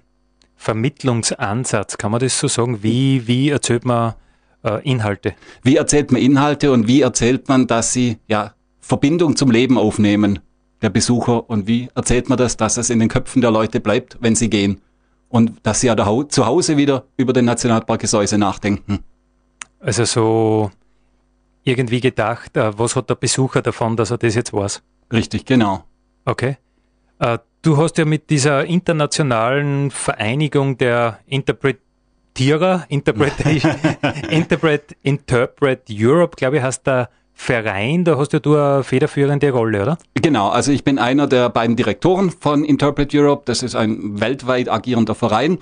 Vermittlungsansatz, 0.55 1.97
kann 1.97 2.11
man 2.11 2.19
das 2.19 2.39
so 2.39 2.47
sagen? 2.47 2.83
Wie, 2.83 3.27
wie 3.27 3.49
erzählt 3.49 3.85
man 3.85 4.13
äh, 4.63 4.81
Inhalte? 4.89 5.35
Wie 5.63 5.75
erzählt 5.75 6.11
man 6.11 6.21
Inhalte 6.21 6.71
und 6.71 6.87
wie 6.87 7.01
erzählt 7.01 7.49
man, 7.49 7.67
dass 7.67 7.91
sie 7.91 8.17
ja 8.27 8.53
Verbindung 8.79 9.35
zum 9.35 9.51
Leben 9.51 9.77
aufnehmen, 9.77 10.39
der 10.81 10.89
Besucher, 10.89 11.49
und 11.49 11.67
wie 11.67 11.89
erzählt 11.95 12.29
man 12.29 12.37
das, 12.37 12.57
dass 12.57 12.77
es 12.77 12.89
in 12.89 12.99
den 12.99 13.09
Köpfen 13.09 13.41
der 13.41 13.51
Leute 13.51 13.79
bleibt, 13.79 14.17
wenn 14.21 14.35
sie 14.35 14.49
gehen. 14.49 14.81
Und 15.29 15.53
dass 15.63 15.81
sie 15.81 15.87
ja 15.87 15.95
zu 16.29 16.45
Hause 16.45 16.77
wieder 16.77 17.05
über 17.17 17.33
den 17.33 17.45
Nationalpark 17.45 18.01
Gesäuse 18.01 18.37
nachdenken. 18.37 18.99
Also 19.79 20.05
so 20.05 20.71
irgendwie 21.63 22.01
gedacht, 22.01 22.55
äh, 22.55 22.77
was 22.77 22.95
hat 22.95 23.09
der 23.09 23.15
Besucher 23.15 23.61
davon, 23.61 23.97
dass 23.97 24.11
er 24.11 24.17
das 24.17 24.35
jetzt 24.35 24.53
weiß? 24.53 24.83
Richtig, 25.11 25.45
genau. 25.45 25.85
Okay. 26.25 26.57
Du 27.63 27.77
hast 27.77 27.97
ja 27.97 28.03
mit 28.03 28.29
dieser 28.29 28.65
internationalen 28.65 29.89
Vereinigung 29.89 30.77
der 30.77 31.19
Interpretierer, 31.25 32.83
Interpretation, 32.89 33.71
Interpret, 34.29 34.97
Interpret 35.01 35.83
Europe, 35.89 36.35
glaube 36.35 36.57
ich, 36.57 36.61
hast 36.61 36.83
da 36.83 37.07
Verein, 37.33 38.03
da 38.03 38.17
hast 38.17 38.33
ja 38.33 38.39
du 38.39 38.57
eine 38.57 38.83
federführende 38.83 39.49
Rolle, 39.51 39.81
oder? 39.81 39.97
Genau, 40.15 40.49
also 40.49 40.73
ich 40.73 40.83
bin 40.83 40.99
einer 40.99 41.25
der 41.25 41.49
beiden 41.49 41.77
Direktoren 41.77 42.31
von 42.31 42.65
Interpret 42.65 43.15
Europe. 43.15 43.43
Das 43.45 43.63
ist 43.63 43.75
ein 43.75 44.19
weltweit 44.19 44.67
agierender 44.67 45.15
Verein, 45.15 45.59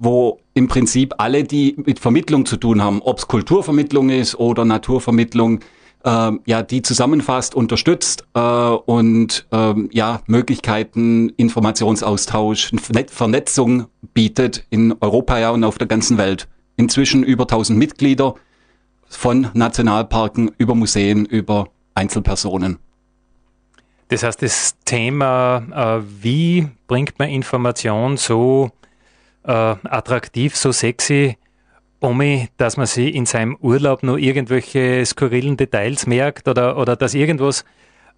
wo 0.00 0.40
im 0.54 0.66
Prinzip 0.66 1.14
alle, 1.18 1.44
die 1.44 1.76
mit 1.78 2.00
Vermittlung 2.00 2.44
zu 2.44 2.56
tun 2.56 2.82
haben, 2.82 3.00
ob 3.02 3.18
es 3.18 3.28
Kulturvermittlung 3.28 4.10
ist 4.10 4.34
oder 4.34 4.64
Naturvermittlung, 4.64 5.60
äh, 6.06 6.32
ja, 6.46 6.62
die 6.62 6.82
zusammenfasst, 6.82 7.54
unterstützt 7.54 8.24
äh, 8.34 8.40
und 8.40 9.46
äh, 9.50 9.74
ja, 9.90 10.20
Möglichkeiten, 10.26 11.30
Informationsaustausch, 11.30 12.70
Vernetzung 13.08 13.86
bietet 14.14 14.64
in 14.70 14.94
Europa 15.00 15.38
ja 15.38 15.50
und 15.50 15.64
auf 15.64 15.78
der 15.78 15.88
ganzen 15.88 16.16
Welt. 16.16 16.48
Inzwischen 16.76 17.22
über 17.22 17.44
1000 17.44 17.78
Mitglieder 17.78 18.34
von 19.08 19.48
Nationalparken 19.54 20.52
über 20.58 20.74
Museen, 20.74 21.26
über 21.26 21.68
Einzelpersonen. 21.94 22.78
Das 24.08 24.22
heißt, 24.22 24.40
das 24.42 24.76
Thema, 24.84 25.98
äh, 25.98 26.02
wie 26.22 26.68
bringt 26.86 27.18
man 27.18 27.28
Information 27.28 28.16
so 28.16 28.70
äh, 29.42 29.50
attraktiv, 29.52 30.54
so 30.54 30.70
sexy, 30.70 31.36
um 32.00 32.22
dass 32.56 32.76
man 32.76 32.86
sie 32.86 33.08
in 33.08 33.26
seinem 33.26 33.56
Urlaub 33.60 34.02
nur 34.02 34.18
irgendwelche 34.18 35.04
skurrilen 35.04 35.56
Details 35.56 36.06
merkt 36.06 36.48
oder, 36.48 36.76
oder 36.76 36.96
dass 36.96 37.14
irgendwas 37.14 37.64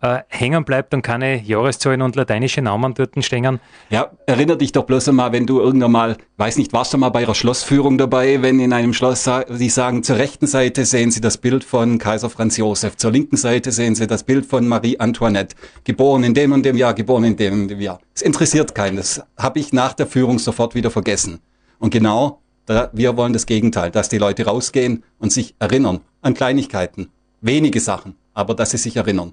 äh, 0.01 0.21
hängen 0.29 0.65
bleibt 0.65 0.95
und 0.95 1.03
keine 1.03 1.43
Jahreszahlen 1.43 2.03
und 2.03 2.17
lateinische 2.17 2.63
Namen 2.63 2.95
dort 2.95 3.13
stehen. 3.25 3.59
Ja, 3.91 4.13
erinnere 4.27 4.59
dich 4.59 4.73
doch 4.73 4.85
bloß 4.85 5.09
einmal, 5.09 5.33
wenn 5.33 5.47
du 5.47 5.61
irgendwann 5.61 5.93
mal, 5.93 6.17
weiß 6.37 6.57
nicht, 6.59 6.73
warst 6.73 6.93
du 6.95 6.99
mal 6.99 7.09
bei 7.09 7.23
ihrer 7.23 7.35
Schlossführung 7.35 7.99
dabei, 7.99 8.43
wenn 8.43 8.61
in 8.61 8.73
einem 8.73 8.93
Schloss 8.93 9.29
sie 9.49 9.69
sagen, 9.69 10.03
zur 10.03 10.17
rechten 10.17 10.47
Seite 10.47 10.85
sehen 10.85 11.11
sie 11.11 11.21
das 11.21 11.39
Bild 11.39 11.65
von 11.65 11.99
Kaiser 11.99 12.31
Franz 12.31 12.57
Josef, 12.57 12.97
zur 12.97 13.11
linken 13.11 13.37
Seite 13.37 13.73
sehen 13.73 13.95
sie 13.95 14.07
das 14.07 14.23
Bild 14.23 14.47
von 14.47 14.69
Marie 14.69 14.99
Antoinette, 15.01 15.57
geboren 15.85 16.23
in 16.25 16.35
dem 16.35 16.53
und 16.53 16.65
dem 16.65 16.77
Jahr, 16.77 16.95
geboren 16.95 17.25
in 17.25 17.37
dem 17.37 17.63
und 17.63 17.69
dem 17.69 17.81
Jahr. 17.81 18.01
Es 18.15 18.23
interessiert 18.23 18.75
keinen, 18.75 18.97
das 18.97 19.23
habe 19.37 19.59
ich 19.59 19.73
nach 19.73 19.95
der 19.95 20.07
Führung 20.07 20.39
sofort 20.39 20.75
wieder 20.75 20.91
vergessen. 20.91 21.41
Und 21.81 21.91
genau, 21.91 22.41
da, 22.69 22.91
wir 22.93 23.17
wollen 23.17 23.33
das 23.33 23.47
Gegenteil, 23.47 23.91
dass 23.91 24.09
die 24.09 24.19
Leute 24.19 24.45
rausgehen 24.45 25.03
und 25.19 25.33
sich 25.33 25.55
erinnern 25.59 26.01
an 26.21 26.35
Kleinigkeiten, 26.35 27.09
wenige 27.41 27.81
Sachen, 27.81 28.15
aber 28.35 28.55
dass 28.55 28.73
sie 28.73 28.77
sich 28.77 28.97
erinnern. 28.97 29.33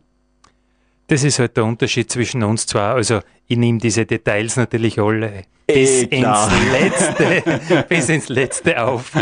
Das 1.08 1.24
ist 1.24 1.38
halt 1.38 1.56
der 1.58 1.66
Unterschied 1.66 2.10
zwischen 2.10 2.44
uns 2.44 2.66
zwei. 2.66 2.94
Also 2.94 3.20
ich 3.48 3.58
nehme 3.58 3.80
diese 3.80 4.06
Details 4.06 4.56
natürlich 4.56 5.00
alle 5.00 5.44
bis 5.68 6.04
eh, 6.04 6.06
ins 6.06 6.50
letzte, 6.72 7.86
bis 7.90 8.10
ins 8.10 8.30
letzte 8.30 8.82
auf. 8.82 9.12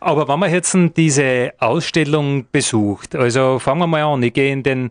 Aber 0.00 0.26
wenn 0.26 0.38
man 0.38 0.52
jetzt 0.52 0.76
diese 0.96 1.52
Ausstellung 1.58 2.46
besucht, 2.50 3.14
also 3.14 3.58
fangen 3.58 3.80
wir 3.80 3.86
mal 3.86 4.02
an, 4.02 4.22
ich 4.22 4.32
gehe 4.32 4.52
in 4.52 4.62
den 4.62 4.90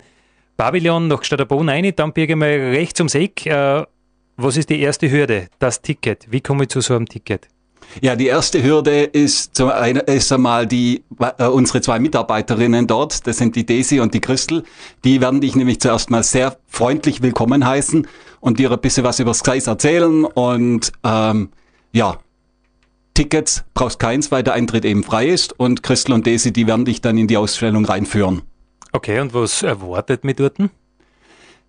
Pavillon 0.58 1.08
nach 1.08 1.24
Stadterbohn 1.24 1.68
rein, 1.68 1.92
dann 1.96 2.14
biege 2.14 2.34
ich 2.34 2.40
mal 2.40 2.50
rechts 2.50 3.00
ums 3.00 3.16
Eck. 3.16 3.46
Äh, 3.46 3.84
was 4.38 4.58
ist 4.58 4.70
die 4.70 4.80
erste 4.80 5.10
Hürde? 5.12 5.48
Das 5.60 5.82
Ticket. 5.82 6.28
Wie 6.30 6.42
komme 6.42 6.64
ich 6.64 6.70
zu 6.70 6.82
so 6.82 6.96
einem 6.96 7.08
Ticket? 7.08 7.48
Ja, 8.02 8.16
die 8.16 8.28
erste 8.28 8.64
Hürde 8.64 9.04
ist, 9.04 9.56
zum 9.56 9.70
einen, 9.70 10.02
ist 10.02 10.32
einmal 10.32 10.66
die, 10.66 11.04
äh, 11.38 11.46
unsere 11.46 11.82
zwei 11.82 12.00
Mitarbeiterinnen 12.00 12.88
dort, 12.88 13.28
das 13.28 13.38
sind 13.38 13.56
die 13.56 13.66
Daisy 13.66 14.00
und 14.00 14.14
die 14.14 14.22
Christel, 14.22 14.64
die 15.04 15.22
werden 15.22 15.42
dich 15.42 15.56
nämlich 15.56 15.80
zuerst 15.80 16.10
mal 16.10 16.24
sehr 16.24 16.58
freundlich 16.68 17.22
willkommen 17.22 17.66
heißen 17.66 18.08
und 18.40 18.60
dir 18.60 18.72
ein 18.72 18.80
bisschen 18.80 19.04
was 19.04 19.20
über 19.20 19.32
das 19.32 19.44
Kreis 19.44 19.68
erzählen 19.68 20.26
und 20.26 20.92
ähm, 21.04 21.50
ja, 21.92 22.18
Tickets 23.14 23.64
brauchst 23.76 24.00
keins, 24.00 24.32
weil 24.32 24.42
der 24.42 24.54
Eintritt 24.54 24.86
eben 24.86 25.04
frei 25.04 25.28
ist 25.28 25.58
und 25.60 25.84
Christel 25.84 26.14
und 26.14 26.26
Daisy, 26.26 26.52
die 26.52 26.66
werden 26.66 26.86
dich 26.86 27.02
dann 27.02 27.18
in 27.18 27.28
die 27.28 27.38
Ausstellung 27.38 27.86
reinführen. 27.86 28.42
Okay, 28.92 29.20
und 29.20 29.34
was 29.34 29.62
erwartet 29.62 30.24
mit 30.24 30.40
dort? 30.40 30.58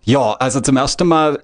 Ja, 0.03 0.33
also 0.33 0.61
zum 0.61 0.77
ersten 0.77 1.07
Mal, 1.07 1.43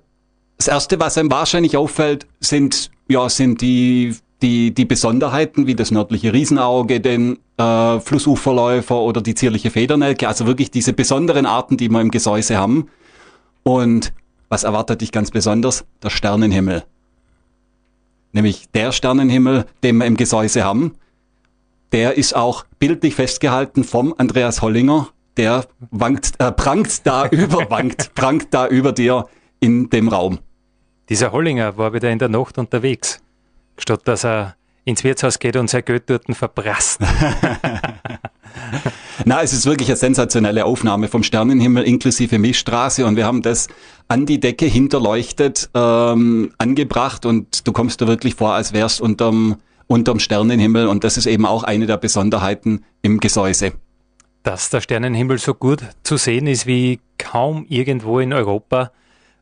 das 0.61 0.67
erste, 0.67 0.99
was 0.99 1.17
einem 1.17 1.31
wahrscheinlich 1.31 1.75
auffällt, 1.75 2.27
sind, 2.39 2.91
ja, 3.07 3.29
sind 3.29 3.61
die 3.61 4.15
die, 4.41 4.73
die 4.73 4.85
Besonderheiten 4.85 5.67
wie 5.67 5.75
das 5.75 5.91
nördliche 5.91 6.33
Riesenauge, 6.33 6.99
den 6.99 7.37
äh, 7.57 7.99
Flussuferläufer 7.99 8.99
oder 8.99 9.21
die 9.21 9.35
zierliche 9.35 9.69
Federnelke, 9.69 10.27
also 10.27 10.47
wirklich 10.47 10.71
diese 10.71 10.93
besonderen 10.93 11.45
Arten, 11.45 11.77
die 11.77 11.89
wir 11.89 12.01
im 12.01 12.11
Gesäuse 12.11 12.57
haben. 12.57 12.89
Und 13.63 14.13
was 14.49 14.63
erwartet 14.63 15.01
dich 15.01 15.11
ganz 15.11 15.31
besonders? 15.31 15.85
Der 16.01 16.09
Sternenhimmel. 16.09 16.83
Nämlich 18.33 18.67
der 18.73 18.91
Sternenhimmel, 18.91 19.65
den 19.83 19.97
wir 19.97 20.05
im 20.05 20.17
Gesäuse 20.17 20.63
haben, 20.63 20.93
der 21.91 22.17
ist 22.17 22.35
auch 22.35 22.65
bildlich 22.79 23.15
festgehalten 23.15 23.83
vom 23.83 24.15
Andreas 24.17 24.61
Hollinger, 24.61 25.09
der 25.37 25.65
wankt, 25.91 26.39
äh, 26.39 26.51
prangt 26.51 27.05
da 27.05 27.27
über, 27.31 27.69
wankt, 27.69 28.15
prangt 28.15 28.47
da 28.51 28.67
über 28.67 28.91
dir 28.91 29.27
in 29.59 29.89
dem 29.89 30.07
Raum. 30.07 30.39
Dieser 31.11 31.31
Hollinger 31.31 31.77
war 31.77 31.93
wieder 31.93 32.09
in 32.09 32.17
der 32.17 32.29
Nacht 32.29 32.57
unterwegs 32.57 33.21
statt 33.81 34.01
dass 34.05 34.23
er 34.23 34.55
ins 34.85 35.03
Wirtshaus 35.03 35.39
geht 35.39 35.57
und 35.57 35.69
sein 35.69 35.83
Geld 35.85 36.09
dort 36.09 36.23
verprasst. 36.35 37.01
Na, 39.25 39.43
es 39.43 39.53
ist 39.53 39.67
wirklich 39.67 39.89
eine 39.89 39.97
sensationelle 39.97 40.65
Aufnahme 40.65 41.07
vom 41.07 41.21
Sternenhimmel 41.21 41.83
inklusive 41.83 42.39
Milchstraße 42.39 43.05
und 43.05 43.15
wir 43.15 43.25
haben 43.25 43.43
das 43.43 43.67
an 44.07 44.25
die 44.25 44.39
Decke 44.39 44.65
hinterleuchtet 44.65 45.69
ähm, 45.75 46.51
angebracht 46.57 47.27
und 47.27 47.67
du 47.67 47.71
kommst 47.71 48.01
da 48.01 48.07
wirklich 48.07 48.33
vor, 48.35 48.53
als 48.53 48.73
wärst 48.73 49.01
unterm, 49.01 49.57
unterm 49.85 50.17
Sternenhimmel 50.19 50.87
und 50.87 51.03
das 51.03 51.17
ist 51.17 51.27
eben 51.27 51.45
auch 51.45 51.63
eine 51.63 51.85
der 51.85 51.97
Besonderheiten 51.97 52.83
im 53.03 53.19
Gesäuse. 53.19 53.73
Dass 54.41 54.71
der 54.71 54.81
Sternenhimmel 54.81 55.37
so 55.37 55.53
gut 55.53 55.83
zu 56.01 56.17
sehen 56.17 56.47
ist 56.47 56.65
wie 56.65 56.99
kaum 57.19 57.67
irgendwo 57.69 58.19
in 58.19 58.33
Europa, 58.33 58.89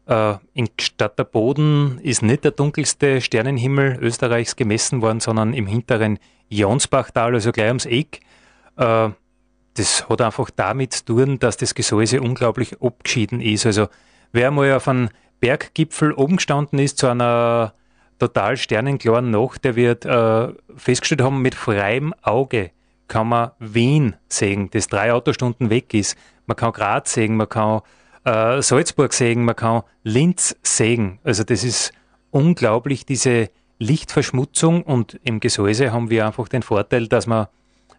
äh, 0.10 0.36
in 0.54 0.68
Stadt 0.80 1.20
der 1.20 1.24
Boden 1.24 2.00
ist 2.02 2.22
nicht 2.22 2.44
der 2.44 2.52
dunkelste 2.52 3.22
Sternenhimmel 3.22 3.98
Österreichs 4.02 4.56
gemessen 4.56 5.02
worden, 5.02 5.20
sondern 5.20 5.54
im 5.54 5.68
hinteren 5.68 6.20
Jonsbachtal, 6.50 7.36
also 7.36 7.52
gleich 7.52 7.68
ums 7.68 7.86
Eck. 7.86 8.22
Äh, 8.78 9.10
das 9.76 10.10
hat 10.10 10.22
einfach 10.22 10.50
damit 10.50 10.94
zu 10.94 11.06
tun, 11.06 11.40
dass 11.40 11.58
das 11.58 11.76
Gesäuse 11.76 12.22
unglaublich 12.22 12.82
abgeschieden 12.82 13.40
ist. 13.40 13.66
Also 13.66 13.88
wer 14.32 14.52
mal 14.52 14.74
auf 14.74 14.88
einem 14.88 15.10
Berggipfel 15.40 16.12
oben 16.14 16.38
gestanden 16.38 16.80
ist 16.80 16.98
zu 16.98 17.08
einer 17.08 17.74
total 18.18 18.58
sternenklaren 18.58 19.32
Nacht, 19.32 19.64
der 19.64 19.76
wird 19.76 20.06
äh, 20.06 20.50
festgestellt 20.76 21.22
haben, 21.22 21.42
mit 21.42 21.56
freiem 21.56 22.14
Auge 22.22 22.72
kann 23.08 23.28
man 23.28 23.52
Wien 23.60 24.16
sehen, 24.28 24.70
das 24.72 24.88
drei 24.88 25.14
Autostunden 25.14 25.70
weg 25.70 25.94
ist. 25.94 26.18
Man 26.46 26.58
kann 26.58 26.74
Graz 26.74 27.14
sehen, 27.14 27.38
man 27.38 27.50
kann 27.50 27.82
äh, 28.26 28.62
Salzburg 28.62 29.14
sägen, 29.14 29.46
man 29.46 29.56
kann 29.56 29.84
Linz 30.04 30.56
sägen. 30.64 31.20
Also 31.24 31.44
das 31.44 31.64
ist 31.64 31.92
unglaublich, 32.32 33.06
diese 33.06 33.50
Lichtverschmutzung 33.80 34.84
und 34.84 35.20
im 35.24 35.40
Gesäuse 35.40 35.92
haben 35.92 36.10
wir 36.10 36.26
einfach 36.26 36.48
den 36.48 36.64
Vorteil, 36.64 37.08
dass 37.08 37.28
wir 37.28 37.50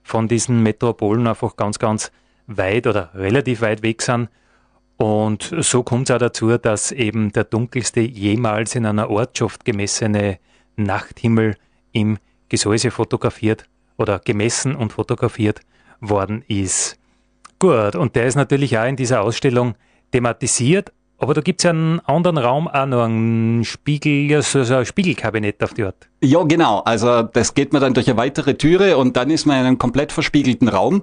von 0.02 0.28
diesen 0.28 0.62
Metropolen 0.62 1.26
einfach 1.26 1.56
ganz, 1.56 1.78
ganz 1.78 2.12
weit 2.46 2.86
oder 2.86 3.10
relativ 3.14 3.62
weit 3.62 3.82
weg 3.82 4.02
sind. 4.02 4.28
Und 4.96 5.54
so 5.60 5.82
kommt 5.82 6.10
es 6.10 6.14
auch 6.14 6.18
dazu, 6.18 6.58
dass 6.58 6.92
eben 6.92 7.32
der 7.32 7.44
dunkelste 7.44 8.00
jemals 8.00 8.74
in 8.74 8.84
einer 8.84 9.08
Ortschaft 9.08 9.64
gemessene 9.64 10.38
Nachthimmel 10.76 11.56
im 11.92 12.18
Gesäuse 12.50 12.90
fotografiert 12.90 13.64
oder 13.96 14.18
gemessen 14.18 14.74
und 14.74 14.92
fotografiert 14.92 15.60
worden 16.00 16.44
ist. 16.48 16.98
Gut, 17.58 17.94
und 17.94 18.16
der 18.16 18.26
ist 18.26 18.34
natürlich 18.34 18.78
auch 18.78 18.86
in 18.86 18.96
dieser 18.96 19.22
Ausstellung 19.22 19.74
thematisiert, 20.12 20.92
aber 21.18 21.34
da 21.34 21.42
gibt 21.42 21.60
es 21.60 21.64
ja 21.64 21.70
einen 21.70 22.00
anderen 22.00 22.38
Raum 22.38 22.66
auch 22.66 22.86
noch, 22.86 23.04
einen 23.04 23.64
Spiegel, 23.64 24.40
so, 24.42 24.64
so 24.64 24.76
ein 24.76 24.86
Spiegelkabinett 24.86 25.62
auf 25.62 25.74
die 25.74 25.84
Art. 25.84 26.08
Ja, 26.22 26.42
genau. 26.44 26.80
Also 26.80 27.22
das 27.22 27.54
geht 27.54 27.72
man 27.72 27.82
dann 27.82 27.92
durch 27.92 28.08
eine 28.08 28.16
weitere 28.16 28.54
Türe 28.54 28.96
und 28.96 29.16
dann 29.16 29.30
ist 29.30 29.44
man 29.44 29.60
in 29.60 29.66
einem 29.66 29.78
komplett 29.78 30.12
verspiegelten 30.12 30.68
Raum 30.68 31.02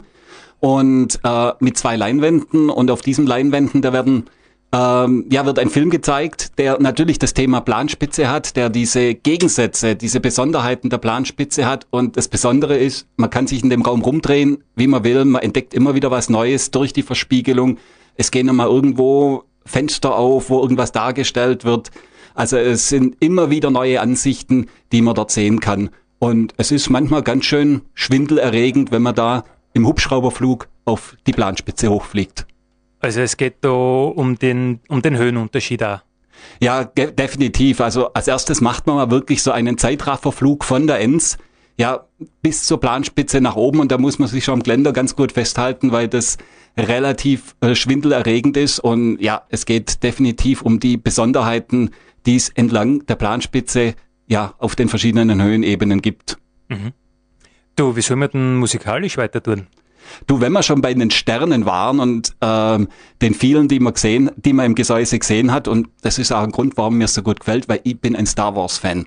und 0.60 1.20
äh, 1.24 1.52
mit 1.60 1.78
zwei 1.78 1.96
Leinwänden 1.96 2.70
und 2.70 2.90
auf 2.90 3.02
diesen 3.02 3.28
Leinwänden, 3.28 3.84
da 3.84 3.94
werden 3.94 4.26
ähm, 4.74 5.26
ja, 5.30 5.46
wird 5.46 5.60
ein 5.60 5.70
Film 5.70 5.90
gezeigt, 5.90 6.58
der 6.58 6.80
natürlich 6.82 7.20
das 7.20 7.34
Thema 7.34 7.62
Planspitze 7.62 8.30
hat, 8.30 8.58
der 8.58 8.70
diese 8.70 9.16
Gegensätze, 9.16 9.96
diese 9.96 10.20
Besonderheiten 10.20 10.90
der 10.90 10.98
Planspitze 10.98 11.66
hat. 11.66 11.88
Und 11.90 12.18
das 12.18 12.28
Besondere 12.28 12.78
ist, 12.78 13.08
man 13.16 13.30
kann 13.30 13.48
sich 13.48 13.64
in 13.64 13.70
dem 13.70 13.82
Raum 13.82 14.02
rumdrehen, 14.02 14.64
wie 14.76 14.88
man 14.88 15.06
will. 15.06 15.24
Man 15.24 15.42
entdeckt 15.42 15.74
immer 15.74 15.96
wieder 15.96 16.12
was 16.12 16.30
Neues 16.30 16.72
durch 16.72 16.92
die 16.92 17.04
Verspiegelung. 17.04 17.78
Es 18.18 18.32
gehen 18.32 18.54
mal 18.56 18.68
irgendwo 18.68 19.44
Fenster 19.66 20.16
auf, 20.16 20.50
wo 20.50 20.62
irgendwas 20.62 20.92
dargestellt 20.92 21.66
wird. 21.66 21.92
Also 22.34 22.58
es 22.58 22.90
sind 22.90 23.16
immer 23.20 23.50
wieder 23.50 23.72
neue 23.72 24.02
Ansichten, 24.02 24.68
die 24.92 25.02
man 25.02 25.16
dort 25.16 25.32
sehen 25.32 25.60
kann. 25.60 25.90
Und 26.20 26.54
es 26.58 26.72
ist 26.72 26.90
manchmal 26.90 27.24
ganz 27.24 27.46
schön 27.46 27.82
schwindelerregend, 27.94 28.92
wenn 28.92 29.02
man 29.02 29.16
da 29.16 29.44
im 29.74 29.86
Hubschrauberflug 29.86 30.68
auf 30.86 31.16
die 31.28 31.32
Planspitze 31.32 31.90
hochfliegt. 31.90 32.48
Also 33.00 33.22
es 33.22 33.38
geht 33.38 33.58
da 33.62 33.70
um 33.70 34.40
den, 34.40 34.80
um 34.88 35.02
den 35.02 35.18
Höhenunterschied 35.18 35.84
auch. 35.84 36.00
Ja, 36.60 36.84
definitiv. 36.84 37.82
Also 37.82 38.14
als 38.14 38.28
erstes 38.28 38.62
macht 38.62 38.88
man 38.88 38.96
mal 38.96 39.12
wirklich 39.12 39.44
so 39.44 39.52
einen 39.52 39.78
Zeitrafferflug 39.78 40.64
von 40.64 40.88
der 40.88 41.00
Enz 41.00 41.38
ja, 41.78 42.06
bis 42.42 42.64
zur 42.66 42.80
Planspitze 42.80 43.40
nach 43.40 43.56
oben 43.56 43.80
und 43.80 43.92
da 43.92 43.98
muss 43.98 44.18
man 44.18 44.28
sich 44.28 44.44
schon 44.44 44.56
am 44.56 44.64
Geländer 44.64 44.94
ganz 44.94 45.16
gut 45.16 45.32
festhalten, 45.32 45.92
weil 45.92 46.08
das 46.08 46.38
relativ 46.78 47.56
äh, 47.62 47.76
schwindelerregend 47.76 48.56
ist 48.58 48.80
und 48.80 49.20
ja, 49.20 49.44
es 49.50 49.66
geht 49.66 50.04
definitiv 50.04 50.62
um 50.62 50.80
die 50.80 50.98
Besonderheiten, 50.98 51.92
die 52.26 52.36
es 52.36 52.50
entlang 52.50 53.06
der 53.08 53.16
Planspitze 53.16 53.96
ja 54.28 54.54
auf 54.60 54.76
den 54.76 54.90
verschiedenen 54.90 55.42
Höhenebenen 55.42 56.02
gibt. 56.02 56.38
Mhm. 56.70 56.94
Du, 57.76 57.96
wie 57.96 58.02
soll 58.02 58.18
man 58.18 58.30
denn 58.30 58.56
musikalisch 58.58 59.18
weiter 59.18 59.42
tun? 59.42 59.68
Du, 60.26 60.40
wenn 60.40 60.54
wir 60.54 60.64
schon 60.64 60.82
bei 60.82 60.94
den 60.94 61.12
Sternen 61.12 61.66
waren 61.66 62.00
und 62.00 62.34
ähm, 62.42 62.88
den 63.22 63.34
vielen, 63.34 63.68
die 63.68 63.80
man 63.80 63.94
gesehen, 63.94 64.32
die 64.36 64.54
man 64.54 64.68
im 64.68 64.76
Gesäuse 64.76 65.20
gesehen 65.20 65.52
hat, 65.52 65.68
und 65.68 65.90
das 66.02 66.18
ist 66.18 66.32
auch 66.32 66.44
ein 66.44 66.52
Grund, 66.52 66.78
warum 66.78 66.98
mir 66.98 67.08
so 67.08 67.22
gut 67.22 67.42
gefällt, 67.42 67.68
weil 67.68 67.82
ich 67.84 68.00
bin 68.00 68.16
ein 68.16 68.26
Star 68.26 68.56
Wars 68.56 68.78
Fan. 68.78 69.06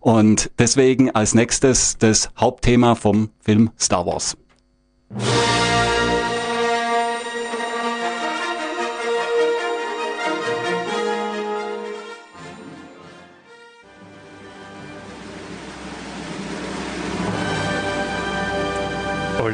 Und 0.00 0.50
deswegen 0.58 1.10
als 1.10 1.34
nächstes 1.34 1.96
das 1.96 2.28
Hauptthema 2.36 2.94
vom 2.94 3.30
Film 3.40 3.70
Star 3.78 4.04
Wars. 4.06 4.36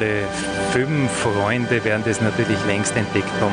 Alle 0.00 0.26
Filmfreunde 0.72 1.84
werden 1.84 2.02
das 2.06 2.22
natürlich 2.22 2.58
längst 2.64 2.96
entdeckt 2.96 3.30
haben. 3.38 3.52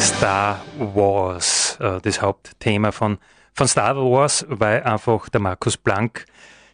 Star 0.00 0.60
Wars, 0.76 1.78
äh, 1.80 2.00
das 2.00 2.20
Hauptthema 2.20 2.90
von, 2.90 3.18
von 3.54 3.68
Star 3.68 3.94
Wars, 3.94 4.44
weil 4.48 4.82
einfach 4.82 5.28
der 5.28 5.40
Markus 5.40 5.76
Blank 5.76 6.24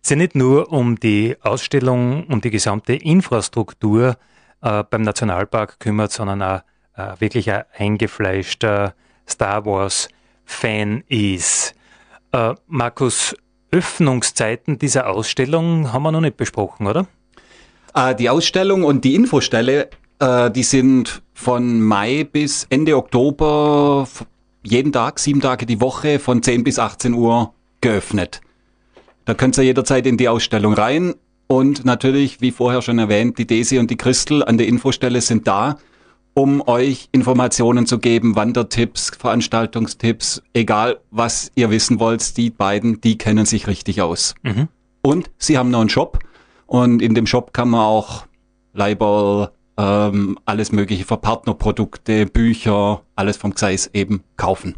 sich 0.00 0.16
nicht 0.16 0.34
nur 0.34 0.72
um 0.72 0.98
die 0.98 1.36
Ausstellung, 1.42 2.26
um 2.28 2.40
die 2.40 2.48
gesamte 2.48 2.94
Infrastruktur 2.94 4.16
äh, 4.62 4.84
beim 4.84 5.02
Nationalpark 5.02 5.80
kümmert, 5.80 6.10
sondern 6.10 6.40
auch 6.40 6.60
äh, 6.96 7.20
wirklich 7.20 7.50
ein 7.50 7.64
eingefleischter 7.76 8.94
Star 9.28 9.66
Wars-Fan 9.66 11.04
ist. 11.08 11.74
Markus, 12.66 13.36
Öffnungszeiten 13.70 14.76
dieser 14.76 15.06
Ausstellung 15.06 15.92
haben 15.92 16.02
wir 16.02 16.10
noch 16.10 16.20
nicht 16.20 16.36
besprochen, 16.36 16.88
oder? 16.88 17.06
Äh, 17.94 18.14
die 18.14 18.28
Ausstellung 18.28 18.82
und 18.84 19.04
die 19.04 19.14
Infostelle, 19.14 19.88
äh, 20.18 20.50
die 20.50 20.62
sind 20.62 21.22
von 21.32 21.80
Mai 21.80 22.24
bis 22.30 22.66
Ende 22.70 22.96
Oktober 22.96 24.06
jeden 24.62 24.92
Tag, 24.92 25.18
sieben 25.18 25.40
Tage 25.40 25.66
die 25.66 25.80
Woche 25.80 26.18
von 26.18 26.42
10 26.42 26.64
bis 26.64 26.78
18 26.78 27.14
Uhr 27.14 27.52
geöffnet. 27.80 28.40
Da 29.26 29.34
könnt 29.34 29.56
ihr 29.58 29.64
jederzeit 29.64 30.06
in 30.06 30.16
die 30.16 30.28
Ausstellung 30.28 30.74
rein 30.74 31.14
und 31.46 31.84
natürlich, 31.84 32.40
wie 32.40 32.50
vorher 32.50 32.82
schon 32.82 32.98
erwähnt, 32.98 33.38
die 33.38 33.46
Desi 33.46 33.78
und 33.78 33.90
die 33.90 33.96
Christel 33.96 34.42
an 34.42 34.58
der 34.58 34.66
Infostelle 34.66 35.20
sind 35.20 35.46
da, 35.46 35.78
um 36.32 36.66
euch 36.66 37.08
Informationen 37.12 37.86
zu 37.86 37.98
geben, 37.98 38.36
Wandertipps, 38.36 39.12
Veranstaltungstipps, 39.18 40.42
egal 40.52 40.98
was 41.10 41.52
ihr 41.54 41.70
wissen 41.70 42.00
wollt, 42.00 42.36
die 42.36 42.50
beiden, 42.50 43.00
die 43.00 43.18
kennen 43.18 43.46
sich 43.46 43.66
richtig 43.66 44.02
aus. 44.02 44.34
Mhm. 44.42 44.68
Und 45.02 45.30
sie 45.38 45.58
haben 45.58 45.70
noch 45.70 45.80
einen 45.80 45.90
Shop 45.90 46.18
und 46.66 47.02
in 47.02 47.14
dem 47.14 47.26
Shop 47.26 47.52
kann 47.52 47.70
man 47.70 47.80
auch 47.80 48.26
Leibol, 48.72 49.50
ähm, 49.76 50.38
alles 50.44 50.72
mögliche 50.72 51.04
für 51.04 51.16
Partnerprodukte, 51.16 52.26
Bücher, 52.26 53.02
alles 53.16 53.36
vom 53.36 53.54
Gseis 53.54 53.90
eben 53.92 54.22
kaufen. 54.36 54.76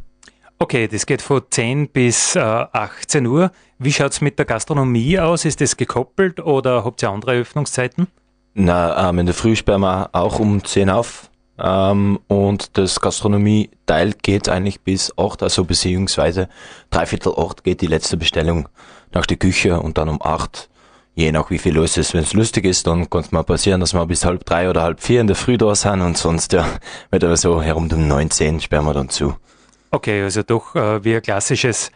Okay, 0.59 0.89
das 0.89 1.05
geht 1.05 1.21
von 1.21 1.43
10 1.49 1.89
bis 1.89 2.35
äh, 2.35 2.41
18 2.41 3.27
Uhr. 3.27 3.51
Wie 3.79 3.93
schaut's 3.93 4.23
mit 4.23 4.39
der 4.39 4.47
Gastronomie 4.47 5.19
aus? 5.19 5.45
Ist 5.45 5.61
das 5.61 5.77
gekoppelt 5.77 6.41
oder 6.41 6.85
habt 6.85 7.03
ihr 7.03 7.11
andere 7.11 7.33
Öffnungszeiten? 7.33 8.07
Na, 8.55 9.11
ähm, 9.11 9.19
in 9.19 9.27
der 9.27 9.35
Früh 9.35 9.55
sperren 9.55 9.83
wir 9.83 10.09
auch 10.13 10.39
um 10.39 10.65
10 10.65 10.89
auf. 10.89 11.31
Ähm, 11.59 12.21
und 12.29 12.79
das 12.79 13.01
Gastronomie-Teil 13.01 14.15
geht 14.23 14.49
eigentlich 14.49 14.81
bis 14.81 15.13
8, 15.19 15.43
also 15.43 15.65
beziehungsweise 15.65 16.49
dreiviertel 16.91 17.35
8 17.37 17.65
geht 17.65 17.83
die 17.83 17.87
letzte 17.87 18.17
Bestellung 18.17 18.69
nach 19.13 19.27
der 19.27 19.37
Küche 19.37 19.81
und 19.81 19.99
dann 19.99 20.09
um 20.09 20.23
8 20.23 20.71
je 21.17 21.33
nach 21.33 21.51
wie 21.51 21.59
viel 21.59 21.75
los 21.75 21.97
ist. 21.97 22.15
Wenn 22.15 22.23
es 22.23 22.35
lustig 22.35 22.65
ist, 22.65 22.87
dann 22.87 23.11
kann 23.11 23.23
es 23.23 23.33
mal 23.33 23.43
passieren, 23.43 23.81
dass 23.81 23.95
wir 23.95 24.07
bis 24.07 24.25
halb 24.25 24.45
drei 24.45 24.71
oder 24.71 24.83
halb 24.83 25.01
vier 25.01 25.21
in 25.23 25.27
der 25.27 25.35
Früh 25.35 25.59
da 25.59 25.75
sind 25.75 26.01
und 26.03 26.17
sonst 26.17 26.53
ja, 26.53 26.67
wird 27.11 27.25
aber 27.25 27.37
so 27.37 27.61
herum 27.61 27.91
um 27.91 28.07
neun, 28.07 28.31
zehn 28.31 28.61
sperren 28.61 28.85
wir 28.85 28.95
dann 28.95 29.09
zu. 29.09 29.35
Okay, 29.91 30.23
also 30.23 30.43
doch 30.43 30.77
äh, 30.77 31.03
wie 31.03 31.17
ein 31.17 31.23
klassisches 31.23 31.91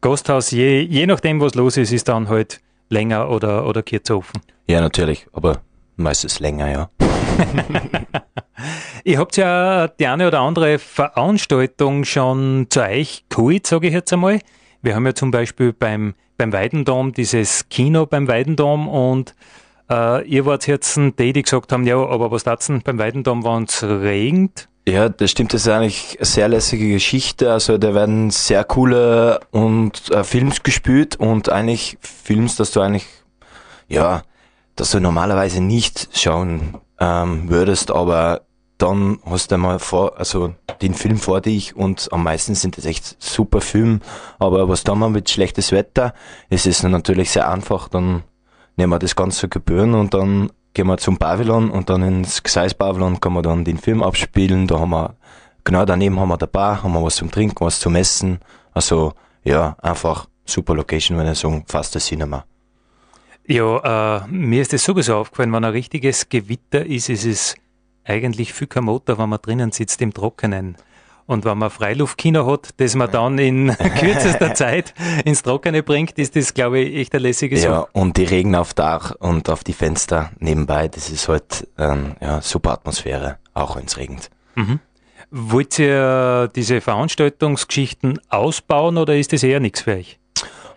Gasthaus. 0.00 0.52
Je, 0.52 0.80
je 0.80 1.06
nachdem, 1.06 1.40
was 1.40 1.54
los 1.54 1.76
ist, 1.76 1.92
ist 1.92 2.08
dann 2.08 2.28
halt 2.28 2.60
länger 2.88 3.28
oder, 3.28 3.66
oder 3.66 3.82
kürzer 3.82 4.16
offen. 4.16 4.40
Ja, 4.68 4.80
natürlich, 4.80 5.26
aber 5.32 5.60
meistens 5.96 6.38
länger, 6.38 6.70
ja. 6.70 6.90
Ihr 9.04 9.18
habt 9.18 9.36
ja 9.36 9.88
die 9.88 10.06
eine 10.06 10.28
oder 10.28 10.40
andere 10.40 10.78
Veranstaltung 10.78 12.04
schon 12.04 12.66
zu 12.68 12.82
euch 12.82 13.24
geholt, 13.30 13.66
sage 13.66 13.88
ich 13.88 13.94
jetzt 13.94 14.12
einmal. 14.12 14.40
Wir 14.82 14.94
haben 14.94 15.06
ja 15.06 15.14
zum 15.14 15.30
Beispiel 15.30 15.72
beim 15.72 16.14
beim 16.40 16.54
Weidendom, 16.54 17.12
dieses 17.12 17.68
Kino 17.68 18.06
beim 18.06 18.26
Weidendom 18.26 18.88
und 18.88 19.34
äh, 19.90 20.26
ihr 20.26 20.46
wart 20.46 20.66
jetzt 20.66 20.96
die, 20.96 21.32
die 21.34 21.42
gesagt 21.42 21.70
haben, 21.70 21.86
ja, 21.86 21.96
aber 21.96 22.30
was 22.30 22.44
tat's 22.44 22.68
denn 22.68 22.80
beim 22.80 22.98
Weidendom, 22.98 23.44
wenn 23.44 23.64
es 23.64 23.82
regnet? 23.82 24.68
Ja, 24.88 25.10
das 25.10 25.32
stimmt, 25.32 25.52
das 25.52 25.62
ist 25.62 25.68
eigentlich 25.68 26.16
eine 26.16 26.24
sehr 26.24 26.48
lässige 26.48 26.88
Geschichte. 26.88 27.52
Also 27.52 27.76
da 27.76 27.92
werden 27.92 28.30
sehr 28.30 28.64
coole 28.64 29.40
und 29.50 30.10
äh, 30.12 30.24
Films 30.24 30.62
gespielt 30.62 31.16
und 31.16 31.50
eigentlich 31.50 31.98
Films, 32.00 32.56
dass 32.56 32.70
du 32.70 32.80
eigentlich, 32.80 33.06
ja, 33.86 34.22
dass 34.76 34.92
du 34.92 35.00
normalerweise 35.00 35.62
nicht 35.62 36.08
schauen 36.18 36.78
ähm, 36.98 37.50
würdest, 37.50 37.90
aber 37.90 38.46
dann 38.80 39.18
hast 39.24 39.50
du 39.50 39.56
einmal 39.56 39.78
vor, 39.78 40.18
also 40.18 40.54
den 40.80 40.94
Film 40.94 41.18
vor 41.18 41.40
dich 41.40 41.76
und 41.76 42.08
am 42.12 42.24
meisten 42.24 42.54
sind 42.54 42.76
das 42.76 42.86
echt 42.86 43.16
super 43.22 43.60
Film. 43.60 44.00
Aber 44.38 44.68
was 44.68 44.84
da 44.84 44.94
mal 44.94 45.10
mit 45.10 45.28
schlechtes 45.28 45.72
Wetter, 45.72 46.14
es 46.48 46.66
ist 46.66 46.82
natürlich 46.82 47.30
sehr 47.30 47.50
einfach, 47.50 47.88
dann 47.88 48.22
nehmen 48.76 48.92
wir 48.92 48.98
das 48.98 49.16
ganze 49.16 49.48
Gebühren 49.48 49.94
und 49.94 50.14
dann 50.14 50.50
gehen 50.72 50.86
wir 50.86 50.98
zum 50.98 51.18
Pavillon 51.18 51.70
und 51.70 51.90
dann 51.90 52.02
ins 52.02 52.42
Gseis 52.42 52.74
Pavillon 52.74 53.20
kann 53.20 53.34
man 53.34 53.42
dann 53.42 53.64
den 53.64 53.78
Film 53.78 54.02
abspielen. 54.02 54.66
Da 54.66 54.80
haben 54.80 54.90
wir, 54.90 55.16
genau 55.64 55.84
daneben 55.84 56.18
haben 56.18 56.28
wir 56.28 56.38
der 56.38 56.46
Bar, 56.46 56.82
haben 56.82 56.92
wir 56.92 57.02
was 57.02 57.16
zum 57.16 57.30
Trinken, 57.30 57.64
was 57.64 57.80
zum 57.80 57.94
Essen. 57.96 58.40
Also, 58.72 59.12
ja, 59.44 59.76
einfach 59.82 60.26
super 60.44 60.74
Location, 60.74 61.18
wenn 61.18 61.30
ich 61.30 61.38
sagen, 61.38 61.64
fast 61.66 61.94
das 61.94 62.06
Cinema. 62.06 62.44
Ja, 63.46 64.22
äh, 64.22 64.26
mir 64.28 64.62
ist 64.62 64.72
das 64.72 64.84
sowieso 64.84 65.16
aufgefallen, 65.16 65.52
wenn 65.52 65.64
ein 65.64 65.72
richtiges 65.72 66.28
Gewitter 66.28 66.86
ist, 66.86 67.08
ist 67.08 67.24
es 67.24 67.56
eigentlich 68.04 68.52
viel 68.52 68.66
kein 68.66 68.84
Motor, 68.84 69.18
wenn 69.18 69.28
man 69.28 69.40
drinnen 69.40 69.72
sitzt 69.72 70.00
im 70.02 70.12
Trockenen. 70.12 70.76
Und 71.26 71.44
wenn 71.44 71.58
man 71.58 71.70
Freiluftkino 71.70 72.44
hat, 72.50 72.70
das 72.78 72.96
man 72.96 73.08
dann 73.08 73.38
in 73.38 73.68
kürzester 74.00 74.52
Zeit 74.54 74.94
ins 75.24 75.44
Trockene 75.44 75.84
bringt, 75.84 76.18
ist 76.18 76.34
das, 76.34 76.54
glaube 76.54 76.80
ich, 76.80 76.96
echt 76.96 77.14
eine 77.14 77.22
lässige 77.22 77.56
Sache. 77.56 77.72
Ja, 77.72 77.86
und 77.92 78.16
die 78.16 78.24
Regen 78.24 78.56
auf 78.56 78.74
Dach 78.74 79.12
und 79.16 79.48
auf 79.48 79.62
die 79.62 79.72
Fenster 79.72 80.30
nebenbei, 80.40 80.88
das 80.88 81.08
ist 81.08 81.28
halt 81.28 81.68
ähm, 81.78 82.16
ja, 82.20 82.40
super 82.42 82.72
Atmosphäre, 82.72 83.38
auch 83.54 83.76
wenn 83.76 83.84
es 83.84 83.96
regnet. 83.96 84.28
Mhm. 84.56 84.80
Wollt 85.30 85.78
ihr 85.78 86.50
diese 86.56 86.80
Veranstaltungsgeschichten 86.80 88.18
ausbauen 88.28 88.98
oder 88.98 89.16
ist 89.16 89.32
das 89.32 89.44
eher 89.44 89.60
nichts 89.60 89.82
für 89.82 89.92
euch? 89.92 90.18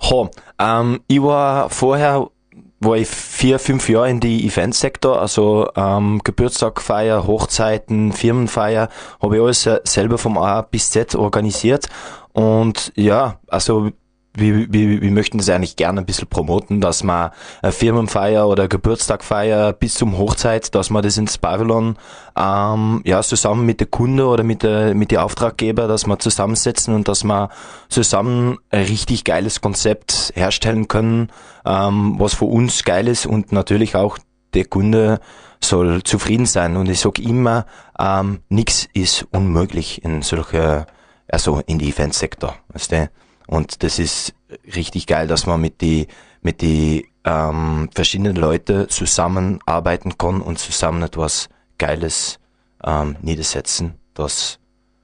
Ha, 0.04 0.30
ähm, 0.60 1.02
ich 1.08 1.24
war 1.24 1.72
vorher 1.72 2.30
war 2.84 2.98
ich 2.98 3.08
vier, 3.08 3.60
fünf 3.60 3.90
Jahre 3.90 4.10
in 4.10 4.20
die 4.20 4.46
Eventsektor, 4.46 5.20
also 5.20 5.68
ähm, 5.76 6.22
Geburtstagfeier, 6.24 7.26
Hochzeiten, 7.28 8.12
Firmenfeier, 8.12 8.90
habe 9.22 9.36
ich 9.36 9.42
alles 9.42 9.70
selber 9.84 10.18
vom 10.18 10.38
A 10.38 10.62
bis 10.62 10.92
Z 10.92 11.16
organisiert. 11.16 11.88
Und 12.34 12.92
ja, 12.96 13.40
also 13.48 13.92
wir, 14.36 14.72
wir, 14.74 15.02
wir 15.02 15.12
möchten 15.12 15.38
das 15.38 15.50
eigentlich 15.50 15.76
gerne 15.76 16.02
ein 16.02 16.06
bisschen 16.06 16.28
promoten, 16.28 16.82
dass 16.82 17.04
man 17.04 17.32
eine 17.62 17.72
Firmenfeier 17.72 18.48
oder 18.48 18.68
Geburtstagfeier 18.68 19.74
bis 19.74 19.94
zum 19.94 20.18
Hochzeit, 20.18 20.74
dass 20.74 20.90
man 20.90 21.04
das 21.04 21.18
ins 21.18 21.38
Pavillon 21.38 21.98
ähm, 22.36 23.02
ja 23.06 23.22
zusammen 23.22 23.66
mit 23.66 23.80
der 23.80 23.88
Kunde 23.88 24.26
oder 24.26 24.44
mit 24.44 24.64
der 24.64 24.96
mit 24.96 25.12
der 25.12 25.24
Auftraggeber, 25.24 25.88
dass 25.88 26.08
wir 26.08 26.18
zusammensetzen 26.18 26.96
und 26.96 27.08
dass 27.08 27.24
wir 27.24 27.50
zusammen 27.90 28.58
ein 28.72 28.86
richtig 28.86 29.24
geiles 29.24 29.62
Konzept 29.62 30.34
herstellen 30.36 30.88
können, 30.88 31.32
ähm, 31.66 32.16
was 32.18 32.34
für 32.34 32.46
uns 32.46 32.84
geil 32.84 33.08
ist 33.08 33.28
und 33.28 33.52
natürlich 33.52 33.96
auch 33.96 34.18
der 34.56 34.66
Kunde 34.66 35.20
soll 35.60 36.04
zufrieden 36.04 36.46
sein. 36.46 36.76
Und 36.76 36.90
ich 36.90 37.00
sag 37.00 37.20
immer, 37.20 37.66
ähm, 38.00 38.40
nichts 38.50 38.88
ist 38.94 39.28
unmöglich 39.32 40.04
in 40.04 40.22
solche, 40.22 40.86
also 41.28 41.62
in 41.66 41.80
die 41.80 41.90
Eventsektor. 41.90 42.56
Weißt 42.70 42.92
du? 42.92 43.10
Und 43.54 43.84
das 43.84 44.00
ist 44.00 44.34
richtig 44.76 45.06
geil, 45.06 45.28
dass 45.28 45.46
man 45.46 45.62
mit 45.62 45.82
die, 45.82 46.08
mit 46.42 46.62
die 46.62 47.08
ähm, 47.24 47.88
verschiedenen 47.94 48.36
Leute 48.36 48.88
zusammenarbeiten 48.88 50.18
kann 50.18 50.42
und 50.42 50.58
zusammen 50.58 51.04
etwas 51.04 51.50
Geiles 51.78 52.40
ähm, 52.84 53.16
niedersetzen, 53.22 53.94
das 54.16 54.58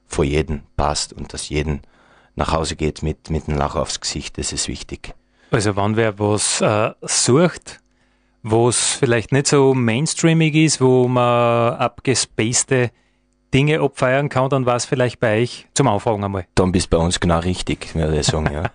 vor 0.07 0.25
jedem 0.25 0.63
passt 0.77 1.13
und 1.13 1.31
dass 1.31 1.49
jeden 1.49 1.81
nach 2.33 2.51
Hause 2.51 2.75
geht 2.75 3.03
mit, 3.03 3.29
mit 3.29 3.47
einem 3.47 3.59
Lacher 3.59 3.83
aufs 3.83 4.01
Gesicht. 4.01 4.39
Das 4.39 4.51
ist 4.51 4.67
wichtig. 4.67 5.13
Also 5.51 5.75
wenn 5.75 5.95
wer 5.95 6.17
was 6.17 6.59
äh, 6.61 6.93
sucht, 7.03 7.81
wo 8.41 8.67
es 8.69 8.95
vielleicht 8.95 9.31
nicht 9.31 9.45
so 9.45 9.75
mainstreamig 9.75 10.55
ist, 10.55 10.81
wo 10.81 11.07
man 11.07 11.75
abgespacede 11.75 12.89
Dinge 13.53 13.81
abfeiern 13.81 14.29
kann, 14.29 14.49
dann 14.49 14.65
war 14.65 14.75
es 14.75 14.85
vielleicht 14.85 15.19
bei 15.19 15.41
euch 15.41 15.67
zum 15.73 15.87
Anfang 15.87 16.23
einmal. 16.23 16.45
Dann 16.55 16.71
bist 16.71 16.93
du 16.93 16.97
bei 16.97 17.03
uns 17.03 17.19
genau 17.19 17.39
richtig, 17.39 17.95
würde 17.95 18.19
ich 18.19 18.25
sagen, 18.25 18.49
ja. 18.51 18.71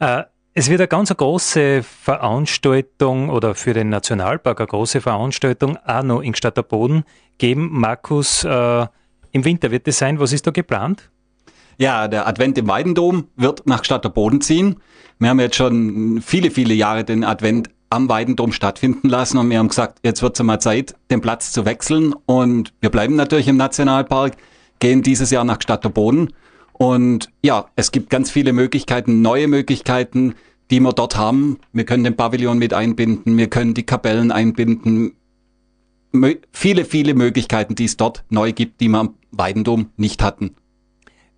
äh, 0.20 0.24
es 0.54 0.70
wird 0.70 0.80
eine 0.80 0.88
ganz 0.88 1.14
große 1.14 1.82
Veranstaltung 1.82 3.28
oder 3.28 3.54
für 3.54 3.74
den 3.74 3.90
Nationalpark 3.90 4.58
eine 4.60 4.66
große 4.66 5.00
Veranstaltung 5.02 5.76
auch 5.84 6.02
noch 6.02 6.22
in 6.22 6.34
Boden 6.68 7.04
geben. 7.36 7.68
Markus, 7.72 8.42
äh, 8.42 8.86
im 9.32 9.44
Winter 9.44 9.70
wird 9.70 9.86
es 9.86 9.98
sein. 9.98 10.18
Was 10.18 10.32
ist 10.32 10.46
da 10.46 10.50
geplant? 10.50 11.10
Ja, 11.76 12.08
der 12.08 12.26
Advent 12.26 12.56
im 12.56 12.68
Weidendom 12.68 13.28
wird 13.36 13.66
nach 13.66 13.82
Boden 14.14 14.40
ziehen. 14.40 14.80
Wir 15.18 15.28
haben 15.28 15.40
jetzt 15.40 15.56
schon 15.56 16.22
viele, 16.22 16.50
viele 16.50 16.72
Jahre 16.72 17.04
den 17.04 17.22
Advent 17.22 17.68
am 17.96 18.08
Weidendom 18.08 18.52
stattfinden 18.52 19.08
lassen 19.08 19.38
und 19.38 19.50
wir 19.50 19.58
haben 19.58 19.68
gesagt, 19.68 19.98
jetzt 20.04 20.22
wird 20.22 20.38
es 20.38 20.44
mal 20.44 20.60
Zeit, 20.60 20.94
den 21.10 21.20
Platz 21.20 21.52
zu 21.52 21.64
wechseln 21.64 22.14
und 22.26 22.72
wir 22.80 22.90
bleiben 22.90 23.16
natürlich 23.16 23.48
im 23.48 23.56
Nationalpark, 23.56 24.36
gehen 24.78 25.02
dieses 25.02 25.30
Jahr 25.30 25.44
nach 25.44 25.58
Boden 25.58 26.32
und 26.72 27.30
ja, 27.42 27.66
es 27.74 27.90
gibt 27.90 28.10
ganz 28.10 28.30
viele 28.30 28.52
Möglichkeiten, 28.52 29.22
neue 29.22 29.48
Möglichkeiten, 29.48 30.34
die 30.70 30.80
wir 30.80 30.92
dort 30.92 31.16
haben. 31.16 31.58
Wir 31.72 31.84
können 31.84 32.04
den 32.04 32.16
Pavillon 32.16 32.58
mit 32.58 32.74
einbinden, 32.74 33.36
wir 33.38 33.48
können 33.48 33.72
die 33.72 33.84
Kapellen 33.84 34.30
einbinden. 34.30 35.16
Viele, 36.52 36.84
viele 36.84 37.14
Möglichkeiten, 37.14 37.74
die 37.74 37.84
es 37.84 37.96
dort 37.96 38.24
neu 38.28 38.52
gibt, 38.52 38.80
die 38.80 38.88
wir 38.88 38.98
am 38.98 39.14
Weidendom 39.30 39.90
nicht 39.96 40.22
hatten. 40.22 40.54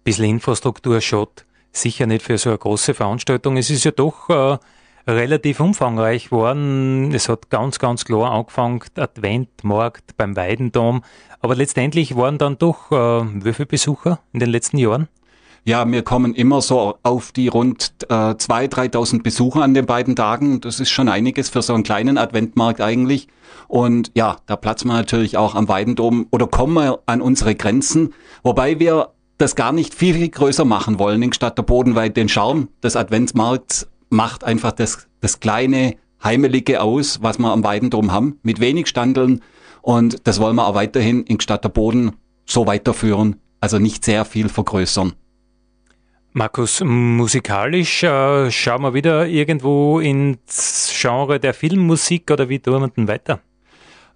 Bisschen 0.02 0.24
Infrastruktur 0.24 1.00
schaut 1.00 1.44
sicher 1.70 2.06
nicht 2.06 2.22
für 2.22 2.38
so 2.38 2.50
eine 2.50 2.58
große 2.58 2.94
Veranstaltung. 2.94 3.56
Es 3.56 3.70
ist 3.70 3.84
ja 3.84 3.90
doch 3.90 4.28
äh, 4.30 4.58
relativ 5.08 5.60
umfangreich 5.60 6.26
geworden. 6.26 7.12
Es 7.14 7.28
hat 7.28 7.50
ganz, 7.50 7.78
ganz 7.78 8.04
klar 8.04 8.30
angefangen, 8.30 8.80
Adventmarkt 8.96 10.16
beim 10.16 10.36
Weidendom. 10.36 11.02
Aber 11.40 11.56
letztendlich 11.56 12.14
waren 12.16 12.38
dann 12.38 12.58
doch 12.58 12.92
äh, 12.92 13.44
wie 13.44 13.52
viele 13.52 13.66
Besucher 13.66 14.20
in 14.32 14.40
den 14.40 14.50
letzten 14.50 14.78
Jahren? 14.78 15.08
Ja, 15.64 15.90
wir 15.90 16.02
kommen 16.02 16.34
immer 16.34 16.62
so 16.62 16.98
auf 17.02 17.32
die 17.32 17.48
rund 17.48 17.92
äh, 18.08 18.14
2.000, 18.14 18.92
3.000 18.92 19.22
Besucher 19.22 19.62
an 19.62 19.74
den 19.74 19.86
beiden 19.86 20.14
Tagen. 20.14 20.60
Das 20.60 20.80
ist 20.80 20.90
schon 20.90 21.08
einiges 21.08 21.48
für 21.48 21.62
so 21.62 21.74
einen 21.74 21.82
kleinen 21.82 22.16
Adventmarkt 22.16 22.80
eigentlich. 22.80 23.28
Und 23.66 24.10
ja, 24.14 24.36
da 24.46 24.56
platzen 24.56 24.88
wir 24.88 24.94
natürlich 24.94 25.36
auch 25.36 25.54
am 25.54 25.68
Weidendom 25.68 26.26
oder 26.30 26.46
kommen 26.46 26.74
wir 26.74 27.00
an 27.06 27.20
unsere 27.20 27.54
Grenzen. 27.54 28.14
Wobei 28.42 28.78
wir 28.78 29.10
das 29.36 29.56
gar 29.56 29.72
nicht 29.72 29.94
viel, 29.94 30.14
viel 30.14 30.28
größer 30.28 30.64
machen 30.64 30.98
wollen 30.98 31.22
in 31.22 31.32
Stadt 31.32 31.58
der 31.58 31.62
Boden, 31.62 31.94
den 32.14 32.28
Charme 32.28 32.68
des 32.82 32.96
Adventsmarkts 32.96 33.88
macht 34.10 34.44
einfach 34.44 34.72
das, 34.72 35.08
das 35.20 35.40
kleine 35.40 35.96
Heimelige 36.22 36.80
aus, 36.82 37.22
was 37.22 37.38
wir 37.38 37.52
am 37.52 37.64
Weidendom 37.64 38.12
haben, 38.12 38.38
mit 38.42 38.60
wenig 38.60 38.88
Standeln. 38.88 39.42
Und 39.82 40.26
das 40.26 40.40
wollen 40.40 40.56
wir 40.56 40.66
auch 40.66 40.74
weiterhin 40.74 41.22
in 41.24 41.40
Stadt 41.40 41.64
der 41.64 41.68
Boden 41.68 42.12
so 42.44 42.66
weiterführen, 42.66 43.36
also 43.60 43.78
nicht 43.78 44.04
sehr 44.04 44.24
viel 44.24 44.48
vergrößern. 44.48 45.12
Markus, 46.32 46.82
musikalisch 46.84 48.02
äh, 48.02 48.50
schauen 48.50 48.82
wir 48.82 48.94
wieder 48.94 49.26
irgendwo 49.26 49.98
ins 49.98 50.92
Genre 51.00 51.40
der 51.40 51.54
Filmmusik 51.54 52.30
oder 52.30 52.48
wie 52.48 52.58
tun 52.58 52.80
wir 52.82 52.88
denn 52.88 53.08
weiter? 53.08 53.40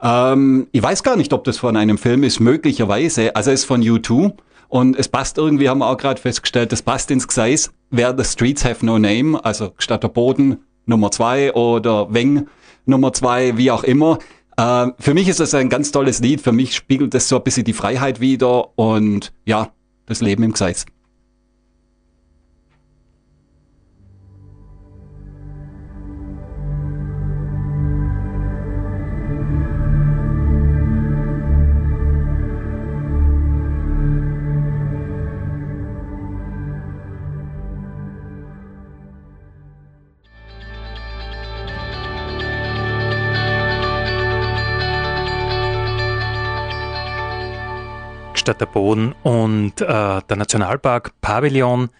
Ähm, 0.02 0.66
ich 0.72 0.82
weiß 0.82 1.02
gar 1.02 1.16
nicht, 1.16 1.32
ob 1.32 1.44
das 1.44 1.58
von 1.58 1.76
einem 1.76 1.98
Film 1.98 2.22
ist, 2.22 2.38
möglicherweise. 2.38 3.34
Also 3.34 3.50
es 3.50 3.60
ist 3.60 3.66
von 3.66 3.82
U2 3.82 4.32
und 4.72 4.98
es 4.98 5.06
passt 5.06 5.36
irgendwie, 5.36 5.68
haben 5.68 5.80
wir 5.80 5.86
auch 5.86 5.98
gerade 5.98 6.18
festgestellt, 6.18 6.72
es 6.72 6.80
passt 6.80 7.10
ins 7.10 7.28
Gseis, 7.28 7.70
wer 7.90 8.16
The 8.16 8.24
Streets 8.24 8.64
Have 8.64 8.86
No 8.86 8.98
Name, 8.98 9.38
also 9.44 9.74
statt 9.76 10.02
der 10.02 10.08
Boden 10.08 10.60
Nummer 10.86 11.10
zwei 11.10 11.52
oder 11.52 12.14
Weng 12.14 12.46
Nummer 12.86 13.12
zwei, 13.12 13.58
wie 13.58 13.70
auch 13.70 13.84
immer. 13.84 14.18
Äh, 14.56 14.86
für 14.98 15.12
mich 15.12 15.28
ist 15.28 15.40
das 15.40 15.52
ein 15.52 15.68
ganz 15.68 15.92
tolles 15.92 16.20
Lied, 16.20 16.40
für 16.40 16.52
mich 16.52 16.74
spiegelt 16.74 17.12
das 17.12 17.28
so 17.28 17.36
ein 17.36 17.42
bisschen 17.42 17.64
die 17.64 17.74
Freiheit 17.74 18.20
wider 18.20 18.78
und 18.78 19.34
ja, 19.44 19.68
das 20.06 20.22
Leben 20.22 20.42
im 20.42 20.54
Gseis. 20.54 20.86
Der 48.44 48.66
Boden 48.66 49.14
und 49.22 49.80
äh, 49.80 49.84
der 49.86 50.36
Nationalpark 50.36 51.12
Pavillon 51.20 51.90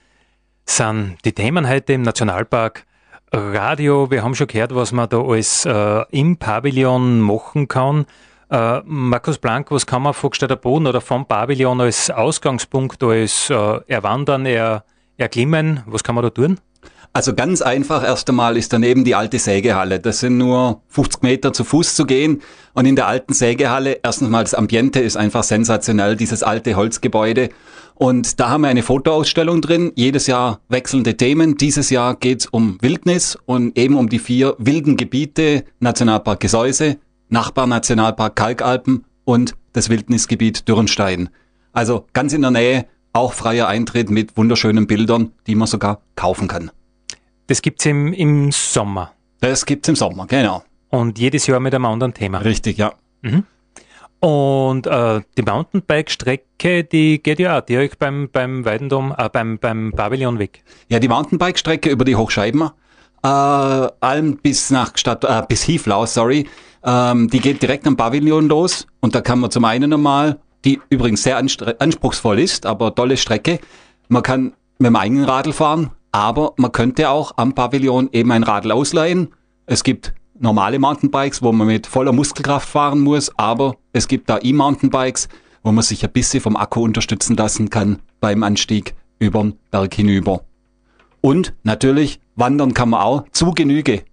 sind 0.67 1.19
die 1.25 1.33
Themen 1.33 1.69
heute 1.69 1.93
im 1.93 2.03
Nationalpark 2.03 2.85
Radio. 3.33 4.11
Wir 4.11 4.25
haben 4.25 4.35
schon 4.35 4.49
gehört, 4.49 4.75
was 4.75 4.91
man 4.91 5.09
da 5.09 5.21
alles 5.21 5.65
äh, 5.65 6.05
im 6.11 6.39
Pavillon 6.39 7.21
machen 7.21 7.69
kann. 7.69 8.07
Äh, 8.51 8.81
Markus 8.85 9.39
Blank, 9.39 9.71
was 9.71 9.87
kann 9.87 10.03
man 10.03 10.15
von 10.15 10.33
Stadt 10.35 10.51
der 10.51 10.57
Boden 10.57 10.89
oder 10.89 11.01
vom 11.01 11.27
Pavillon 11.27 11.81
als 11.81 12.11
Ausgangspunkt, 12.11 13.05
als 13.05 13.49
äh, 13.49 13.81
erwandern, 13.87 14.45
er, 14.45 14.85
erklimmen? 15.17 15.85
Was 15.87 16.03
kann 16.03 16.17
man 16.17 16.25
da 16.25 16.31
tun? 16.31 16.59
Also 17.15 17.35
ganz 17.35 17.61
einfach, 17.61 18.03
erst 18.03 18.31
einmal 18.31 18.57
ist 18.57 18.73
daneben 18.73 19.05
die 19.05 19.15
alte 19.15 19.39
Sägehalle. 19.39 20.01
Das 20.01 20.21
sind 20.21 20.39
nur 20.39 20.81
50 20.89 21.23
Meter 21.23 21.53
zu 21.53 21.63
Fuß 21.63 21.95
zu 21.95 22.07
gehen. 22.07 22.41
Und 22.73 22.87
in 22.87 22.97
der 22.97 23.07
alten 23.07 23.35
Sägehalle, 23.35 24.01
erstens 24.03 24.31
mal 24.31 24.45
das 24.45 24.55
Ambiente 24.55 24.99
ist 25.01 25.19
einfach 25.19 25.45
sensationell, 25.45 26.17
dieses 26.17 26.43
alte 26.43 26.75
Holzgebäude. 26.75 27.51
Und 27.95 28.41
da 28.41 28.49
haben 28.49 28.63
wir 28.63 28.69
eine 28.69 28.83
Fotoausstellung 28.83 29.61
drin, 29.61 29.93
jedes 29.95 30.27
Jahr 30.27 30.61
wechselnde 30.71 31.19
Themen. 31.19 31.59
Dieses 31.59 31.91
Jahr 31.91 32.17
geht's 32.17 32.47
um 32.47 32.79
Wildnis 32.81 33.37
und 33.45 33.79
eben 33.79 33.97
um 33.97 34.09
die 34.09 34.19
vier 34.19 34.57
wilden 34.59 34.97
Gebiete, 34.97 35.65
Nationalpark 35.81 36.41
Gesäuse, 36.41 36.97
Nachbarnationalpark 37.29 38.35
Kalkalpen 38.35 39.05
und 39.25 39.55
das 39.75 39.91
Wildnisgebiet 39.91 40.67
Dürrenstein. 40.67 41.29
Also 41.75 42.07
ganz 42.15 42.33
in 42.33 42.41
der 42.41 42.51
Nähe, 42.53 42.87
auch 43.13 43.35
freier 43.35 43.69
Eintritt 43.69 44.11
mit 44.11 44.39
wunderschönen 44.39 44.87
Bildern, 44.87 45.33
die 45.47 45.55
man 45.55 45.69
sogar 45.69 46.01
kaufen 46.17 46.49
kann. 46.49 46.71
Das 47.47 47.63
gibt's 47.63 47.87
im, 47.87 48.13
im 48.13 48.53
Sommer. 48.53 49.13
Das 49.41 49.67
gibt's 49.67 49.89
im 49.89 49.97
Sommer, 49.97 50.27
genau. 50.27 50.63
Und 50.91 51.19
jedes 51.19 51.47
Jahr 51.47 51.61
mit 51.61 51.75
einem 51.75 51.87
anderen 51.87 52.15
Thema. 52.15 52.39
Richtig, 52.39 52.79
ja. 52.79 52.93
Mhm. 53.23 53.45
Und 54.21 54.87
äh, 54.87 55.21
die 55.37 55.43
Mountainbike-Strecke, 55.43 56.85
die 56.85 57.21
geht 57.21 57.41
ja 57.41 57.59
auch 57.59 57.63
direkt 57.63 57.99
beim, 57.99 58.29
beim 58.31 58.65
Weidendom, 58.65 59.13
äh, 59.19 59.29
beim, 59.29 59.59
beim 59.59 59.93
Pavillon 59.97 60.39
weg. 60.39 60.63
Ja, 60.89 61.01
die 61.01 61.09
Mountainbike-Strecke 61.09 61.91
über 61.91 62.05
die 62.05 62.15
Hochscheiben, 62.15 62.71
äh, 63.25 63.27
Alm 63.27 64.37
bis 64.37 64.71
nach 64.71 64.97
Stadt, 64.97 65.25
äh, 65.25 65.43
bis 65.49 65.65
Hieflau, 65.65 66.07
sorry, 66.07 66.47
ähm, 66.85 67.31
die 67.31 67.41
geht 67.41 67.63
direkt 67.63 67.85
am 67.89 67.97
Pavillon 67.97 68.47
los 68.47 68.87
und 69.01 69.17
da 69.17 69.23
kann 69.23 69.41
man 69.41 69.51
zum 69.51 69.65
einen 69.65 69.93
einmal, 69.93 70.39
die 70.65 70.81
übrigens 70.89 71.25
sehr 71.25 71.37
anspruchsvoll 71.37 72.39
ist, 72.39 72.65
aber 72.65 72.95
tolle 72.95 73.17
Strecke, 73.17 73.59
man 74.09 74.23
kann 74.23 74.53
mit 74.79 74.87
dem 74.87 74.97
eigenen 74.97 75.25
Radl 75.25 75.53
fahren, 75.53 75.91
aber 76.13 76.53
man 76.57 76.73
könnte 76.73 77.09
auch 77.09 77.33
am 77.37 77.55
Pavillon 77.55 78.11
eben 78.13 78.31
ein 78.31 78.43
Radl 78.43 78.71
ausleihen. 78.71 79.29
Es 79.67 79.83
gibt 79.83 80.15
normale 80.39 80.79
Mountainbikes, 80.79 81.43
wo 81.43 81.53
man 81.53 81.67
mit 81.67 81.87
voller 81.87 82.13
Muskelkraft 82.13 82.69
fahren 82.69 83.01
muss, 83.01 83.37
aber 83.39 83.77
es 83.93 84.09
gibt 84.09 84.29
da 84.29 84.39
E-Mountainbikes, 84.41 85.29
wo 85.63 85.73
man 85.73 85.83
sich 85.83 86.05
ein 86.05 86.13
bisschen 86.13 86.41
vom 86.41 86.57
Akku 86.57 86.83
unterstützen 86.83 87.37
lassen 87.37 87.71
kann 87.71 88.01
beim 88.21 88.43
Anstieg 88.43 88.95
über 89.19 89.41
den 89.43 89.59
Berg 89.71 89.95
hinüber. 89.95 90.43
Und 91.21 91.55
natürlich 91.63 92.21
wandern 92.35 92.75
kann 92.75 92.91
man 92.91 93.01
auch 93.01 93.25
zu 93.33 93.53
Genüge 93.53 94.05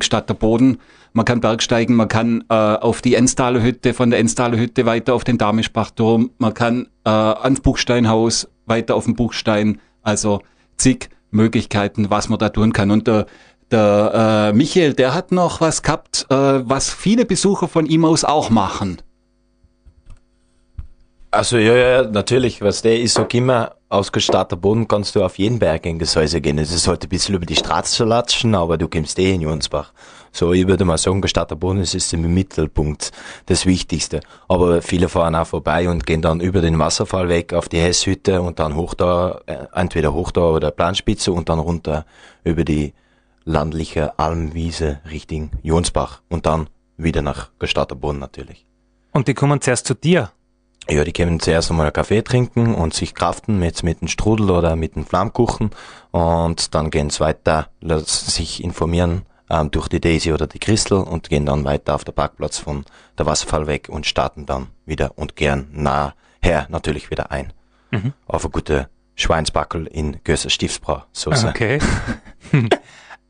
Stadt 0.00 0.28
der 0.28 0.34
Boden. 0.34 0.78
Man 1.12 1.24
kann 1.24 1.40
Bergsteigen, 1.40 1.96
man 1.96 2.08
kann 2.08 2.44
äh, 2.48 2.54
auf 2.54 3.02
die 3.02 3.14
Enstaler 3.14 3.62
Hütte, 3.62 3.94
von 3.94 4.10
der 4.10 4.20
Enstaler 4.20 4.58
Hütte 4.58 4.84
weiter 4.84 5.14
auf 5.14 5.24
den 5.24 5.38
Damischbachturm, 5.38 6.30
man 6.38 6.54
kann 6.54 6.86
äh, 7.04 7.10
ans 7.10 7.60
Buchsteinhaus, 7.60 8.48
weiter 8.66 8.94
auf 8.94 9.06
den 9.06 9.16
Buchstein, 9.16 9.80
also 10.02 10.42
zig 10.76 11.08
Möglichkeiten, 11.30 12.10
was 12.10 12.28
man 12.28 12.38
da 12.38 12.48
tun 12.48 12.72
kann. 12.72 12.90
Und 12.90 13.06
der, 13.06 13.26
der 13.70 14.50
äh, 14.50 14.56
Michael, 14.56 14.94
der 14.94 15.14
hat 15.14 15.32
noch 15.32 15.60
was 15.60 15.82
gehabt, 15.82 16.26
äh, 16.30 16.34
was 16.34 16.90
viele 16.90 17.24
Besucher 17.24 17.68
von 17.68 18.04
aus 18.04 18.24
auch 18.24 18.50
machen. 18.50 19.00
Also 21.32 21.58
ja, 21.58 21.76
ja, 21.76 22.02
natürlich, 22.02 22.60
was 22.60 22.82
der 22.82 23.00
ist, 23.00 23.14
sag 23.14 23.32
immer, 23.34 23.76
ausgestatteter 23.88 24.56
Boden 24.56 24.88
kannst 24.88 25.14
du 25.14 25.22
auf 25.22 25.38
jeden 25.38 25.60
Berg 25.60 25.86
in 25.86 25.98
Gesäuse 25.98 26.40
gehen. 26.40 26.58
Es 26.58 26.72
ist 26.72 26.88
halt 26.88 27.04
ein 27.04 27.08
bisschen 27.08 27.36
über 27.36 27.46
die 27.46 27.54
Straße 27.54 27.94
zu 27.94 28.04
latschen, 28.04 28.54
aber 28.56 28.76
du 28.76 28.88
kommst 28.88 29.16
eh 29.18 29.32
in 29.32 29.42
Jonsbach. 29.42 29.92
So, 30.32 30.52
ich 30.52 30.66
würde 30.66 30.84
mal 30.84 30.98
sagen, 30.98 31.20
gestatter 31.20 31.56
Boden 31.56 31.80
ist 31.80 32.12
im 32.12 32.32
Mittelpunkt 32.32 33.10
das 33.46 33.66
Wichtigste. 33.66 34.20
Aber 34.48 34.80
viele 34.80 35.08
fahren 35.08 35.34
auch 35.34 35.46
vorbei 35.46 35.88
und 35.88 36.06
gehen 36.06 36.22
dann 36.22 36.40
über 36.40 36.60
den 36.60 36.78
Wasserfall 36.78 37.28
weg 37.28 37.52
auf 37.52 37.68
die 37.68 37.80
Hesshütte 37.80 38.40
und 38.40 38.58
dann 38.58 38.76
hoch 38.76 38.94
da, 38.94 39.40
äh, 39.46 39.66
entweder 39.74 40.12
hoch 40.12 40.30
da 40.30 40.42
oder 40.42 40.70
Planspitze 40.70 41.32
und 41.32 41.48
dann 41.48 41.58
runter 41.58 42.06
über 42.44 42.64
die 42.64 42.94
landliche 43.44 44.18
Almwiese 44.18 45.00
Richtung 45.10 45.50
Jonsbach 45.62 46.22
und 46.28 46.46
dann 46.46 46.68
wieder 46.96 47.22
nach 47.22 47.50
Gestatter 47.58 47.96
Boden 47.96 48.18
natürlich. 48.18 48.66
Und 49.12 49.26
die 49.26 49.34
kommen 49.34 49.60
zuerst 49.60 49.86
zu 49.86 49.94
dir? 49.94 50.30
Ja, 50.88 51.04
die 51.04 51.12
können 51.12 51.40
zuerst 51.40 51.70
einmal 51.70 51.86
einen 51.86 51.92
Kaffee 51.92 52.22
trinken 52.22 52.74
und 52.74 52.94
sich 52.94 53.14
kraften 53.14 53.58
mit, 53.58 53.82
mit 53.82 54.00
einem 54.00 54.08
Strudel 54.08 54.50
oder 54.50 54.76
mit 54.76 54.96
einem 54.96 55.06
Flammkuchen 55.06 55.70
und 56.10 56.74
dann 56.74 56.90
gehen 56.90 57.10
sie 57.10 57.20
weiter, 57.20 57.68
lassen 57.80 58.30
sich 58.30 58.62
informieren 58.62 59.22
ähm, 59.50 59.70
durch 59.70 59.88
die 59.88 60.00
Daisy 60.00 60.32
oder 60.32 60.46
die 60.46 60.58
Crystal 60.58 60.98
und 60.98 61.28
gehen 61.28 61.46
dann 61.46 61.64
weiter 61.64 61.94
auf 61.94 62.04
der 62.04 62.12
Parkplatz 62.12 62.58
von 62.58 62.84
der 63.18 63.26
Wasserfall 63.26 63.66
weg 63.66 63.88
und 63.90 64.06
starten 64.06 64.46
dann 64.46 64.68
wieder 64.86 65.12
und 65.16 65.36
gern 65.36 65.68
nachher 65.72 66.66
natürlich 66.68 67.10
wieder 67.10 67.30
ein. 67.30 67.52
Mhm. 67.90 68.12
Auf 68.26 68.44
eine 68.44 68.50
gute 68.52 68.88
Schweinsbackel 69.16 69.86
in 69.86 70.20
Gösser 70.24 70.50
Stiftsbrausoße. 70.50 71.48
Okay. 71.48 71.78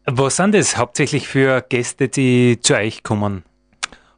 Was 0.07 0.37
sind 0.37 0.55
das 0.55 0.77
hauptsächlich 0.77 1.29
für 1.29 1.63
Gäste, 1.63 2.09
die 2.09 2.59
zu 2.61 2.75
euch 2.75 3.03
kommen? 3.03 3.45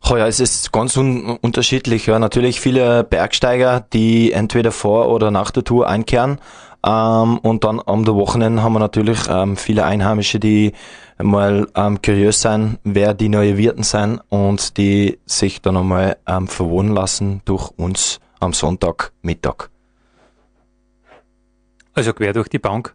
Oh 0.08 0.16
ja, 0.16 0.26
es 0.26 0.40
ist 0.40 0.72
ganz 0.72 0.96
un 0.96 1.38
unterschiedlich. 1.40 2.06
Ja, 2.06 2.18
natürlich 2.18 2.60
viele 2.60 3.04
Bergsteiger, 3.04 3.86
die 3.92 4.32
entweder 4.32 4.72
vor 4.72 5.08
oder 5.08 5.30
nach 5.30 5.50
der 5.50 5.64
Tour 5.64 5.88
einkehren. 5.88 6.38
Ähm, 6.84 7.38
und 7.38 7.64
dann 7.64 7.80
am 7.84 8.06
Wochenende 8.06 8.62
haben 8.62 8.72
wir 8.72 8.80
natürlich 8.80 9.20
ähm, 9.28 9.56
viele 9.56 9.84
Einheimische, 9.84 10.40
die 10.40 10.72
mal 11.18 11.68
ähm, 11.74 12.02
curious 12.02 12.40
sein, 12.40 12.78
wer 12.84 13.14
die 13.14 13.28
neue 13.28 13.56
Wirten 13.56 13.84
sind 13.84 14.20
und 14.28 14.76
die 14.76 15.18
sich 15.24 15.62
dann 15.62 15.76
einmal 15.76 16.16
ähm, 16.26 16.48
verwohnen 16.48 16.92
lassen 16.92 17.42
durch 17.44 17.70
uns 17.76 18.20
am 18.40 18.52
Sonntagmittag. 18.52 19.70
Also 21.94 22.12
quer 22.12 22.32
durch 22.32 22.48
die 22.48 22.58
Bank, 22.58 22.94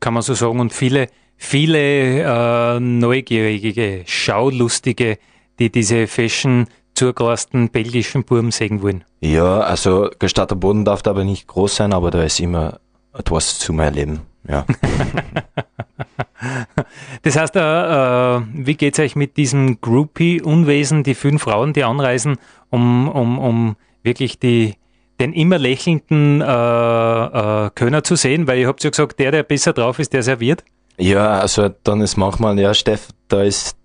kann 0.00 0.14
man 0.14 0.22
so 0.22 0.34
sagen. 0.34 0.58
Und 0.58 0.72
viele, 0.72 1.08
viele 1.36 2.22
äh, 2.22 2.80
neugierige, 2.80 4.02
schaulustige, 4.06 5.18
die 5.58 5.70
diese 5.70 6.06
Fashion 6.06 6.66
zugerausten 6.94 7.68
belgischen 7.68 8.24
Burm 8.24 8.50
sehen 8.50 8.82
wollen. 8.82 9.04
Ja, 9.20 9.60
also 9.60 10.10
Gestatter 10.18 10.56
Boden 10.56 10.84
darf 10.84 11.06
aber 11.06 11.24
nicht 11.24 11.46
groß 11.46 11.76
sein, 11.76 11.92
aber 11.92 12.10
da 12.10 12.24
ist 12.24 12.40
immer 12.40 12.80
etwas 13.18 13.58
zu 13.58 13.72
mehr 13.72 13.90
Leben. 13.90 14.20
Ja. 14.48 14.64
das 17.22 17.36
heißt, 17.36 17.56
äh, 17.56 17.60
äh, 17.60 18.40
wie 18.54 18.74
geht 18.74 18.94
es 18.94 19.00
euch 19.00 19.16
mit 19.16 19.36
diesem 19.36 19.80
Groupie-Unwesen, 19.80 21.02
die 21.02 21.14
fünf 21.14 21.42
Frauen, 21.42 21.72
die 21.72 21.84
anreisen, 21.84 22.36
um, 22.70 23.08
um, 23.08 23.38
um 23.38 23.76
wirklich 24.02 24.38
die, 24.38 24.74
den 25.20 25.32
immer 25.32 25.58
lächelnden 25.58 26.40
äh, 26.40 26.46
äh, 26.46 27.70
Könner 27.74 28.04
zu 28.04 28.16
sehen? 28.16 28.46
Weil 28.46 28.58
ihr 28.58 28.68
habt 28.68 28.82
ja 28.84 28.90
gesagt, 28.90 29.18
der, 29.18 29.32
der 29.32 29.42
besser 29.42 29.72
drauf 29.72 29.98
ist, 29.98 30.12
der 30.12 30.22
serviert. 30.22 30.64
Ja, 30.96 31.40
also 31.40 31.68
dann 31.84 32.00
ist 32.00 32.16
manchmal, 32.16 32.58
ja, 32.58 32.74
Steff, 32.74 33.08
da 33.28 33.42
ist 33.42 33.76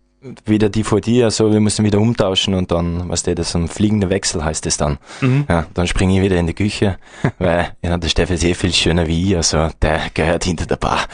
wieder 0.45 0.69
die 0.69 0.83
vor 0.83 1.01
dir, 1.01 1.25
also 1.25 1.51
wir 1.51 1.59
müssen 1.59 1.83
wieder 1.85 1.99
umtauschen 1.99 2.53
und 2.53 2.71
dann, 2.71 3.09
was 3.09 3.23
der, 3.23 3.35
das 3.35 3.55
ein 3.55 3.67
fliegender 3.67 4.09
Wechsel 4.09 4.43
heißt 4.43 4.65
es 4.65 4.77
dann. 4.77 4.97
Mhm. 5.21 5.45
Ja, 5.49 5.65
dann 5.73 5.87
springe 5.87 6.15
ich 6.15 6.21
wieder 6.21 6.37
in 6.37 6.47
die 6.47 6.53
Küche, 6.53 6.97
weil 7.39 7.71
ja, 7.81 7.97
der 7.97 8.07
Steff 8.07 8.31
ist 8.31 8.43
eh 8.43 8.53
viel 8.53 8.73
schöner 8.73 9.07
wie 9.07 9.31
ich, 9.31 9.35
also 9.35 9.69
der 9.81 10.01
gehört 10.13 10.45
hinter 10.45 10.65
der 10.65 10.77
Bar. 10.77 11.05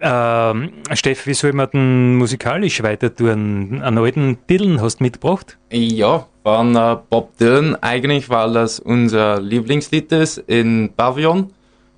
ähm, 0.00 0.72
Steff, 0.92 1.26
wie 1.26 1.34
soll 1.34 1.52
man 1.52 1.68
denn 1.70 2.16
musikalisch 2.16 2.82
weiter 2.82 3.14
tun? 3.14 3.82
Einen 3.82 3.98
alten 3.98 4.38
Dylan 4.48 4.80
hast 4.80 4.98
du 4.98 5.04
mitgebracht? 5.04 5.58
Ja, 5.70 6.26
von 6.42 6.74
äh, 6.76 6.96
Bob 7.10 7.36
Dylan 7.36 7.76
eigentlich, 7.76 8.30
weil 8.30 8.54
das 8.54 8.80
unser 8.80 9.40
Lieblingslied 9.40 10.10
ist 10.12 10.38
in 10.38 10.90
Pavillon 10.96 11.52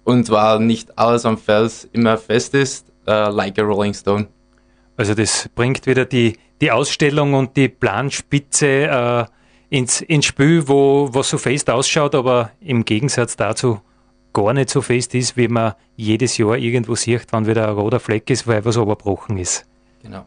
und 0.05 0.29
weil 0.31 0.59
nicht 0.61 0.99
alles 0.99 1.25
am 1.25 1.39
Fels 1.39 1.89
immer 1.93 2.19
fest 2.19 2.55
ist, 2.55 2.87
äh, 3.07 3.29
like 3.29 3.59
a 3.61 3.63
Rolling 3.63 3.95
Stone. 3.95 4.27
Also 5.03 5.15
das 5.15 5.49
bringt 5.57 5.89
wieder 5.89 6.05
die, 6.05 6.39
die 6.61 6.71
Ausstellung 6.71 7.35
und 7.35 7.57
die 7.57 7.69
Planspitze 7.69 8.67
äh, 8.69 9.25
ins, 9.69 10.01
ins 10.01 10.27
Spiel, 10.27 10.69
wo 10.69 11.09
was 11.11 11.29
so 11.29 11.39
fest 11.39 11.69
ausschaut, 11.71 12.15
aber 12.15 12.53
im 12.61 12.85
Gegensatz 12.85 13.35
dazu 13.35 13.81
gar 14.33 14.53
nicht 14.53 14.71
so 14.71 14.81
fest 14.81 15.17
ist, 15.17 15.37
wie 15.37 15.49
man 15.49 15.75
jedes 15.97 16.39
Jahr 16.39 16.57
irgendwo 16.57 16.95
sieht, 16.95 17.27
wann 17.33 17.49
wieder 17.49 17.67
ein 17.67 17.75
roter 17.75 17.99
Fleck 17.99 18.31
ist, 18.31 18.47
weil 18.47 18.65
was 18.65 18.77
überbrochen 18.77 19.39
ist. 19.39 19.67
Genau. 20.05 20.25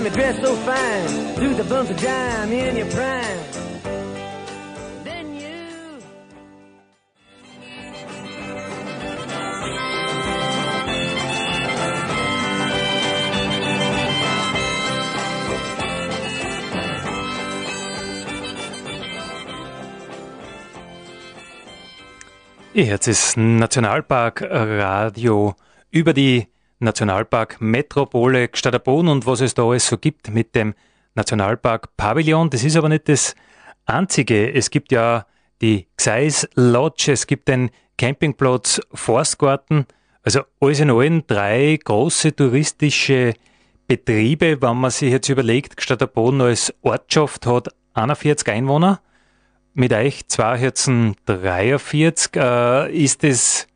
Time 0.00 0.10
you 0.10 0.16
dressed 0.16 0.42
so 0.42 0.54
fine 0.56 1.34
through 1.34 1.54
the 1.54 1.64
bumps 1.64 1.90
of 1.90 2.00
dime 2.00 2.52
in 2.52 2.76
your 2.76 2.86
prime. 2.86 3.38
Then 5.04 5.34
you. 5.34 5.98
Ihr 22.72 22.86
hört 22.86 23.06
es 23.06 23.36
Nationalpark 23.36 24.42
Radio 24.42 25.54
über 25.90 26.14
die 26.14 26.46
Nationalpark 26.80 27.60
Metropole 27.60 28.48
Gstaderbon 28.48 29.08
und 29.08 29.26
was 29.26 29.40
es 29.40 29.54
da 29.54 29.64
alles 29.64 29.86
so 29.86 29.98
gibt 29.98 30.30
mit 30.30 30.54
dem 30.54 30.74
Nationalpark 31.14 31.96
Pavillon. 31.96 32.50
Das 32.50 32.64
ist 32.64 32.76
aber 32.76 32.88
nicht 32.88 33.08
das 33.08 33.34
einzige. 33.86 34.52
Es 34.52 34.70
gibt 34.70 34.92
ja 34.92 35.26
die 35.60 35.86
Gseis 35.96 36.48
Lodge, 36.54 37.12
es 37.12 37.26
gibt 37.26 37.48
den 37.48 37.70
Campingplatz 37.98 38.80
Forstgarten. 38.92 39.86
Also 40.22 40.40
alles 40.60 40.80
in 40.80 40.90
allem 40.90 41.26
drei 41.26 41.78
große 41.82 42.34
touristische 42.34 43.34
Betriebe. 43.86 44.60
Wenn 44.60 44.76
man 44.76 44.90
sich 44.90 45.10
jetzt 45.10 45.28
überlegt, 45.28 45.82
statt 45.82 46.00
der 46.00 46.06
Boden 46.06 46.40
als 46.40 46.72
Ortschaft 46.82 47.46
hat 47.46 47.68
41 47.94 48.48
Einwohner, 48.48 49.00
mit 49.74 49.92
euch 49.92 50.26
zwei 50.28 50.58
Herzen 50.58 51.16
43, 51.26 52.36
äh, 52.36 52.92
ist 52.92 53.24
es 53.24 53.66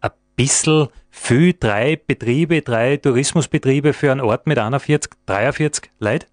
ein 0.00 0.10
bisschen 0.36 0.88
viel, 1.14 1.54
drei 1.54 1.96
Betriebe, 1.96 2.60
drei 2.60 2.96
Tourismusbetriebe 2.96 3.92
für 3.92 4.10
einen 4.10 4.20
Ort 4.20 4.46
mit 4.46 4.58
41, 4.58 5.12
43 5.26 5.90
Leute? 6.00 6.26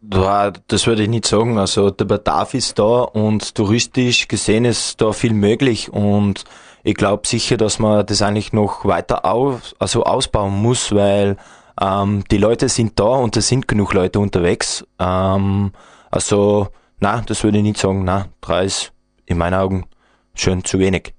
Das 0.00 0.86
würde 0.86 1.02
ich 1.02 1.08
nicht 1.08 1.26
sagen. 1.26 1.58
Also 1.58 1.90
der 1.90 2.06
Bedarf 2.06 2.54
ist 2.54 2.78
da 2.78 3.02
und 3.02 3.54
touristisch 3.54 4.28
gesehen 4.28 4.64
ist 4.64 5.00
da 5.00 5.12
viel 5.12 5.34
möglich 5.34 5.92
und 5.92 6.44
ich 6.84 6.94
glaube 6.94 7.26
sicher, 7.26 7.56
dass 7.56 7.78
man 7.78 8.06
das 8.06 8.22
eigentlich 8.22 8.52
noch 8.52 8.84
weiter 8.84 9.24
aus, 9.24 9.74
also 9.78 10.04
ausbauen 10.04 10.54
muss, 10.54 10.92
weil 10.92 11.36
ähm, 11.80 12.24
die 12.30 12.38
Leute 12.38 12.68
sind 12.68 12.98
da 12.98 13.04
und 13.04 13.36
es 13.36 13.48
sind 13.48 13.68
genug 13.68 13.92
Leute 13.92 14.20
unterwegs. 14.20 14.86
Ähm, 14.98 15.72
also, 16.10 16.68
na, 16.98 17.22
das 17.26 17.44
würde 17.44 17.58
ich 17.58 17.64
nicht 17.64 17.78
sagen. 17.78 18.04
Na, 18.04 18.28
drei 18.40 18.64
ist 18.64 18.92
in 19.26 19.38
meinen 19.38 19.54
Augen 19.54 19.86
schön 20.34 20.64
zu 20.64 20.78
wenig. 20.78 21.12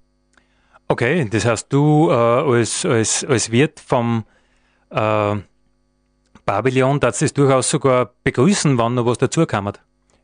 Okay, 0.87 1.27
das 1.29 1.45
heißt, 1.45 1.67
du 1.69 2.09
äh, 2.09 2.13
als, 2.13 2.85
als, 2.85 3.25
als 3.25 3.51
Wirt 3.51 3.79
vom 3.79 4.23
äh, 4.89 5.35
Babylon, 6.45 6.99
darfst 6.99 7.21
es 7.21 7.33
durchaus 7.33 7.69
sogar 7.69 8.11
begrüßen, 8.23 8.77
wann 8.77 8.95
noch 8.95 9.05
was 9.05 9.17
dazu 9.17 9.45
kam. 9.45 9.71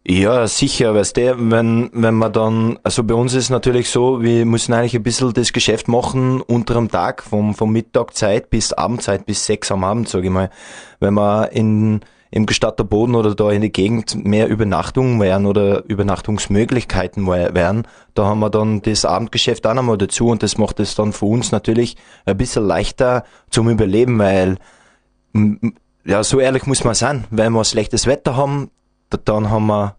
Ja, 0.06 0.48
sicher, 0.48 0.96
weißt 0.96 1.18
du, 1.18 1.52
wenn, 1.52 1.90
wenn 1.94 2.16
man 2.16 2.34
dann, 2.34 2.80
also 2.84 3.04
bei 3.04 3.14
uns 3.14 3.34
ist 3.34 3.46
es 3.46 3.50
natürlich 3.50 3.90
so, 3.90 4.22
wir 4.22 4.46
müssen 4.46 4.74
eigentlich 4.74 4.96
ein 4.96 5.04
bisschen 5.04 5.34
das 5.34 5.54
Geschäft 5.54 5.88
machen 5.88 6.42
unter 6.42 6.74
dem 6.74 6.90
Tag, 6.90 7.24
vom, 7.24 7.56
vom 7.56 7.72
Mittagzeit 7.72 8.50
bis 8.50 8.74
Abendzeit, 8.74 9.26
bis 9.26 9.46
sechs 9.46 9.72
am 9.72 9.84
Abend, 9.84 10.10
sage 10.10 10.26
ich 10.26 10.32
mal. 10.32 10.50
Wenn 11.00 11.14
wir 11.14 11.52
in, 11.54 12.02
im 12.34 12.48
Gestatter 12.48 12.84
Boden 12.84 13.14
oder 13.14 13.36
da 13.36 13.52
in 13.52 13.62
der 13.62 13.70
Gegend 13.70 14.26
mehr 14.26 14.48
Übernachtungen 14.48 15.22
wären 15.22 15.46
oder 15.46 15.86
Übernachtungsmöglichkeiten 15.86 17.28
wären, 17.28 17.88
da 18.16 18.26
haben 18.26 18.40
wir 18.40 18.50
dann 18.50 18.82
das 18.82 19.06
Abendgeschäft 19.06 19.68
auch 19.68 19.76
nochmal 19.76 20.00
dazu 20.00 20.30
und 20.30 20.42
das 20.42 20.58
macht 20.58 20.80
es 20.80 20.96
dann 20.96 21.14
für 21.14 21.28
uns 21.28 21.52
natürlich 21.52 21.96
ein 22.26 22.36
bisschen 22.36 22.66
leichter 22.66 23.24
zum 23.52 23.70
Überleben, 23.70 24.18
weil 24.18 24.58
ja, 26.06 26.24
so 26.24 26.40
ehrlich 26.40 26.66
muss 26.66 26.84
man 26.84 26.96
sein. 26.96 27.26
Wenn 27.30 27.54
wir 27.54 27.64
schlechtes 27.66 28.08
Wetter 28.08 28.36
haben, 28.36 28.72
dann 29.26 29.52
haben 29.52 29.68
wir 29.68 29.96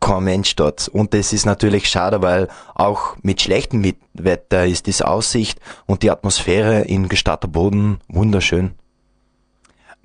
kein 0.00 0.24
Mensch 0.24 0.56
dort. 0.56 0.88
Und 0.88 1.14
das 1.14 1.32
ist 1.32 1.46
natürlich 1.46 1.88
schade, 1.88 2.20
weil 2.20 2.48
auch 2.74 3.16
mit 3.22 3.40
schlechtem 3.40 3.84
Wetter 4.12 4.66
ist 4.66 4.88
die 4.88 5.04
Aussicht 5.04 5.60
und 5.86 6.02
die 6.02 6.10
Atmosphäre 6.10 6.80
in 6.80 7.08
Gestatter 7.08 7.46
Boden 7.46 8.00
wunderschön. 8.08 8.74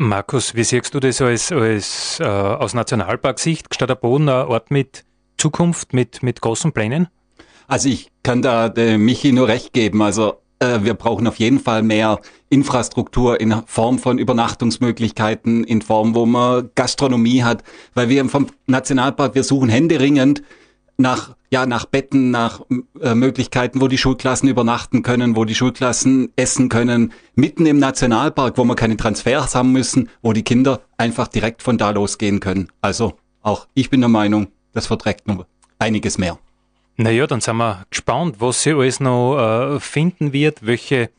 Markus, 0.01 0.55
wie 0.55 0.63
siehst 0.63 0.95
du 0.95 0.99
das 0.99 1.21
als, 1.21 1.51
als 1.51 2.19
äh, 2.19 2.23
aus 2.23 2.73
Nationalparksicht? 2.73 3.69
Gestatter 3.69 3.95
Boden 3.95 4.29
ein 4.29 4.47
Ort 4.47 4.71
mit 4.71 5.05
Zukunft, 5.37 5.93
mit, 5.93 6.23
mit 6.23 6.41
großen 6.41 6.71
Plänen? 6.71 7.07
Also 7.67 7.87
ich 7.87 8.09
kann 8.23 8.41
da 8.41 8.69
dem 8.69 9.05
Michi 9.05 9.31
nur 9.31 9.47
recht 9.47 9.73
geben. 9.73 10.01
Also 10.01 10.41
äh, 10.57 10.79
wir 10.81 10.95
brauchen 10.95 11.27
auf 11.27 11.35
jeden 11.35 11.59
Fall 11.59 11.83
mehr 11.83 12.19
Infrastruktur 12.49 13.39
in 13.39 13.61
Form 13.67 13.99
von 13.99 14.17
Übernachtungsmöglichkeiten, 14.17 15.63
in 15.65 15.83
Form, 15.83 16.15
wo 16.15 16.25
man 16.25 16.71
Gastronomie 16.73 17.43
hat, 17.43 17.63
weil 17.93 18.09
wir 18.09 18.27
vom 18.27 18.47
Nationalpark, 18.65 19.35
wir 19.35 19.43
suchen 19.43 19.69
händeringend 19.69 20.41
nach, 21.01 21.35
ja, 21.51 21.65
nach 21.65 21.85
Betten, 21.85 22.31
nach 22.31 22.61
äh, 23.01 23.15
Möglichkeiten, 23.15 23.81
wo 23.81 23.87
die 23.87 23.97
Schulklassen 23.97 24.47
übernachten 24.47 25.03
können, 25.03 25.35
wo 25.35 25.45
die 25.45 25.55
Schulklassen 25.55 26.31
essen 26.35 26.69
können, 26.69 27.13
mitten 27.35 27.65
im 27.65 27.79
Nationalpark, 27.79 28.57
wo 28.57 28.63
wir 28.63 28.75
keine 28.75 28.97
Transfers 28.97 29.55
haben 29.55 29.71
müssen, 29.71 30.09
wo 30.21 30.33
die 30.33 30.43
Kinder 30.43 30.81
einfach 30.97 31.27
direkt 31.27 31.61
von 31.63 31.77
da 31.77 31.89
losgehen 31.89 32.39
können. 32.39 32.69
Also 32.81 33.13
auch 33.41 33.67
ich 33.73 33.89
bin 33.89 34.01
der 34.01 34.09
Meinung, 34.09 34.47
das 34.73 34.87
verträgt 34.87 35.27
noch 35.27 35.45
einiges 35.79 36.17
mehr. 36.17 36.37
Naja, 36.97 37.25
dann 37.25 37.41
sind 37.41 37.57
wir 37.57 37.85
gespannt, 37.89 38.35
was 38.39 38.63
sie 38.63 38.73
alles 38.73 38.99
noch 38.99 39.37
äh, 39.37 39.79
finden 39.79 40.33
wird, 40.33 40.65
welche 40.65 41.09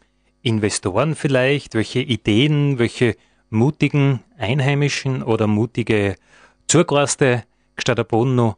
Investoren 0.42 1.14
vielleicht, 1.14 1.74
welche 1.74 2.00
Ideen, 2.00 2.78
welche 2.78 3.16
mutigen 3.50 4.20
Einheimischen 4.38 5.22
oder 5.22 5.46
mutige 5.46 6.16
Zugereiste 6.68 7.44
Gstatter 7.76 8.04
Boden 8.04 8.34
noch 8.34 8.56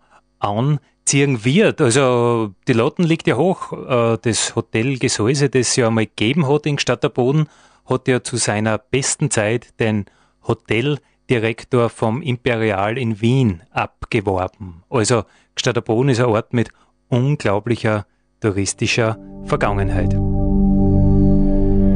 anziehen 1.05 1.45
wird. 1.45 1.81
Also 1.81 2.55
die 2.67 2.73
Lotten 2.73 3.05
liegt 3.05 3.27
ja 3.27 3.37
hoch. 3.37 3.73
Äh, 3.73 4.19
das 4.23 4.57
Hotel 4.57 4.99
Gesäuse, 4.99 5.49
das 5.49 5.77
ja 5.77 5.89
einmal 5.89 6.07
gegeben 6.07 6.49
hat 6.49 6.67
in 6.67 6.77
Gstatter 6.77 7.11
Boden, 7.11 7.49
hat 7.87 8.09
ja 8.09 8.23
zu 8.23 8.37
seiner 8.37 8.79
besten 8.79 9.31
Zeit 9.31 9.79
den 9.81 10.07
Hoteldirektor 10.47 11.91
vom 11.91 12.23
Imperial 12.23 12.97
in 12.97 13.21
Wien 13.21 13.63
abgeworben. 13.71 14.83
Also 14.89 15.25
Gstaderbodden 15.55 16.09
ist 16.11 16.21
ein 16.21 16.27
Ort 16.27 16.53
mit 16.53 16.71
unglaublicher 17.09 18.07
touristischer 18.41 19.19
Vergangenheit. 19.45 20.15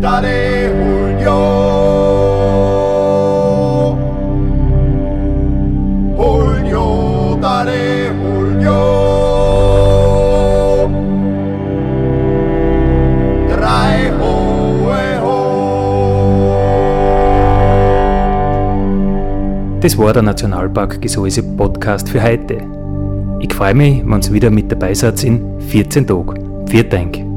Daddy 0.01 0.69
Das 19.89 19.97
war 19.97 20.13
der 20.13 20.21
Nationalpark 20.21 21.01
Gesäuse 21.01 21.43
Podcast 21.43 22.11
für 22.11 22.23
heute. 22.23 22.59
Ich 23.41 23.55
freue 23.55 23.73
mich, 23.73 24.03
wenn 24.05 24.21
ihr 24.21 24.33
wieder 24.35 24.51
mit 24.51 24.71
dabei 24.71 24.93
seid 24.93 25.25
in 25.25 25.59
14 25.63 26.07
Tagen. 26.07 26.67
Vielen 26.69 26.91
Dank. 26.91 27.28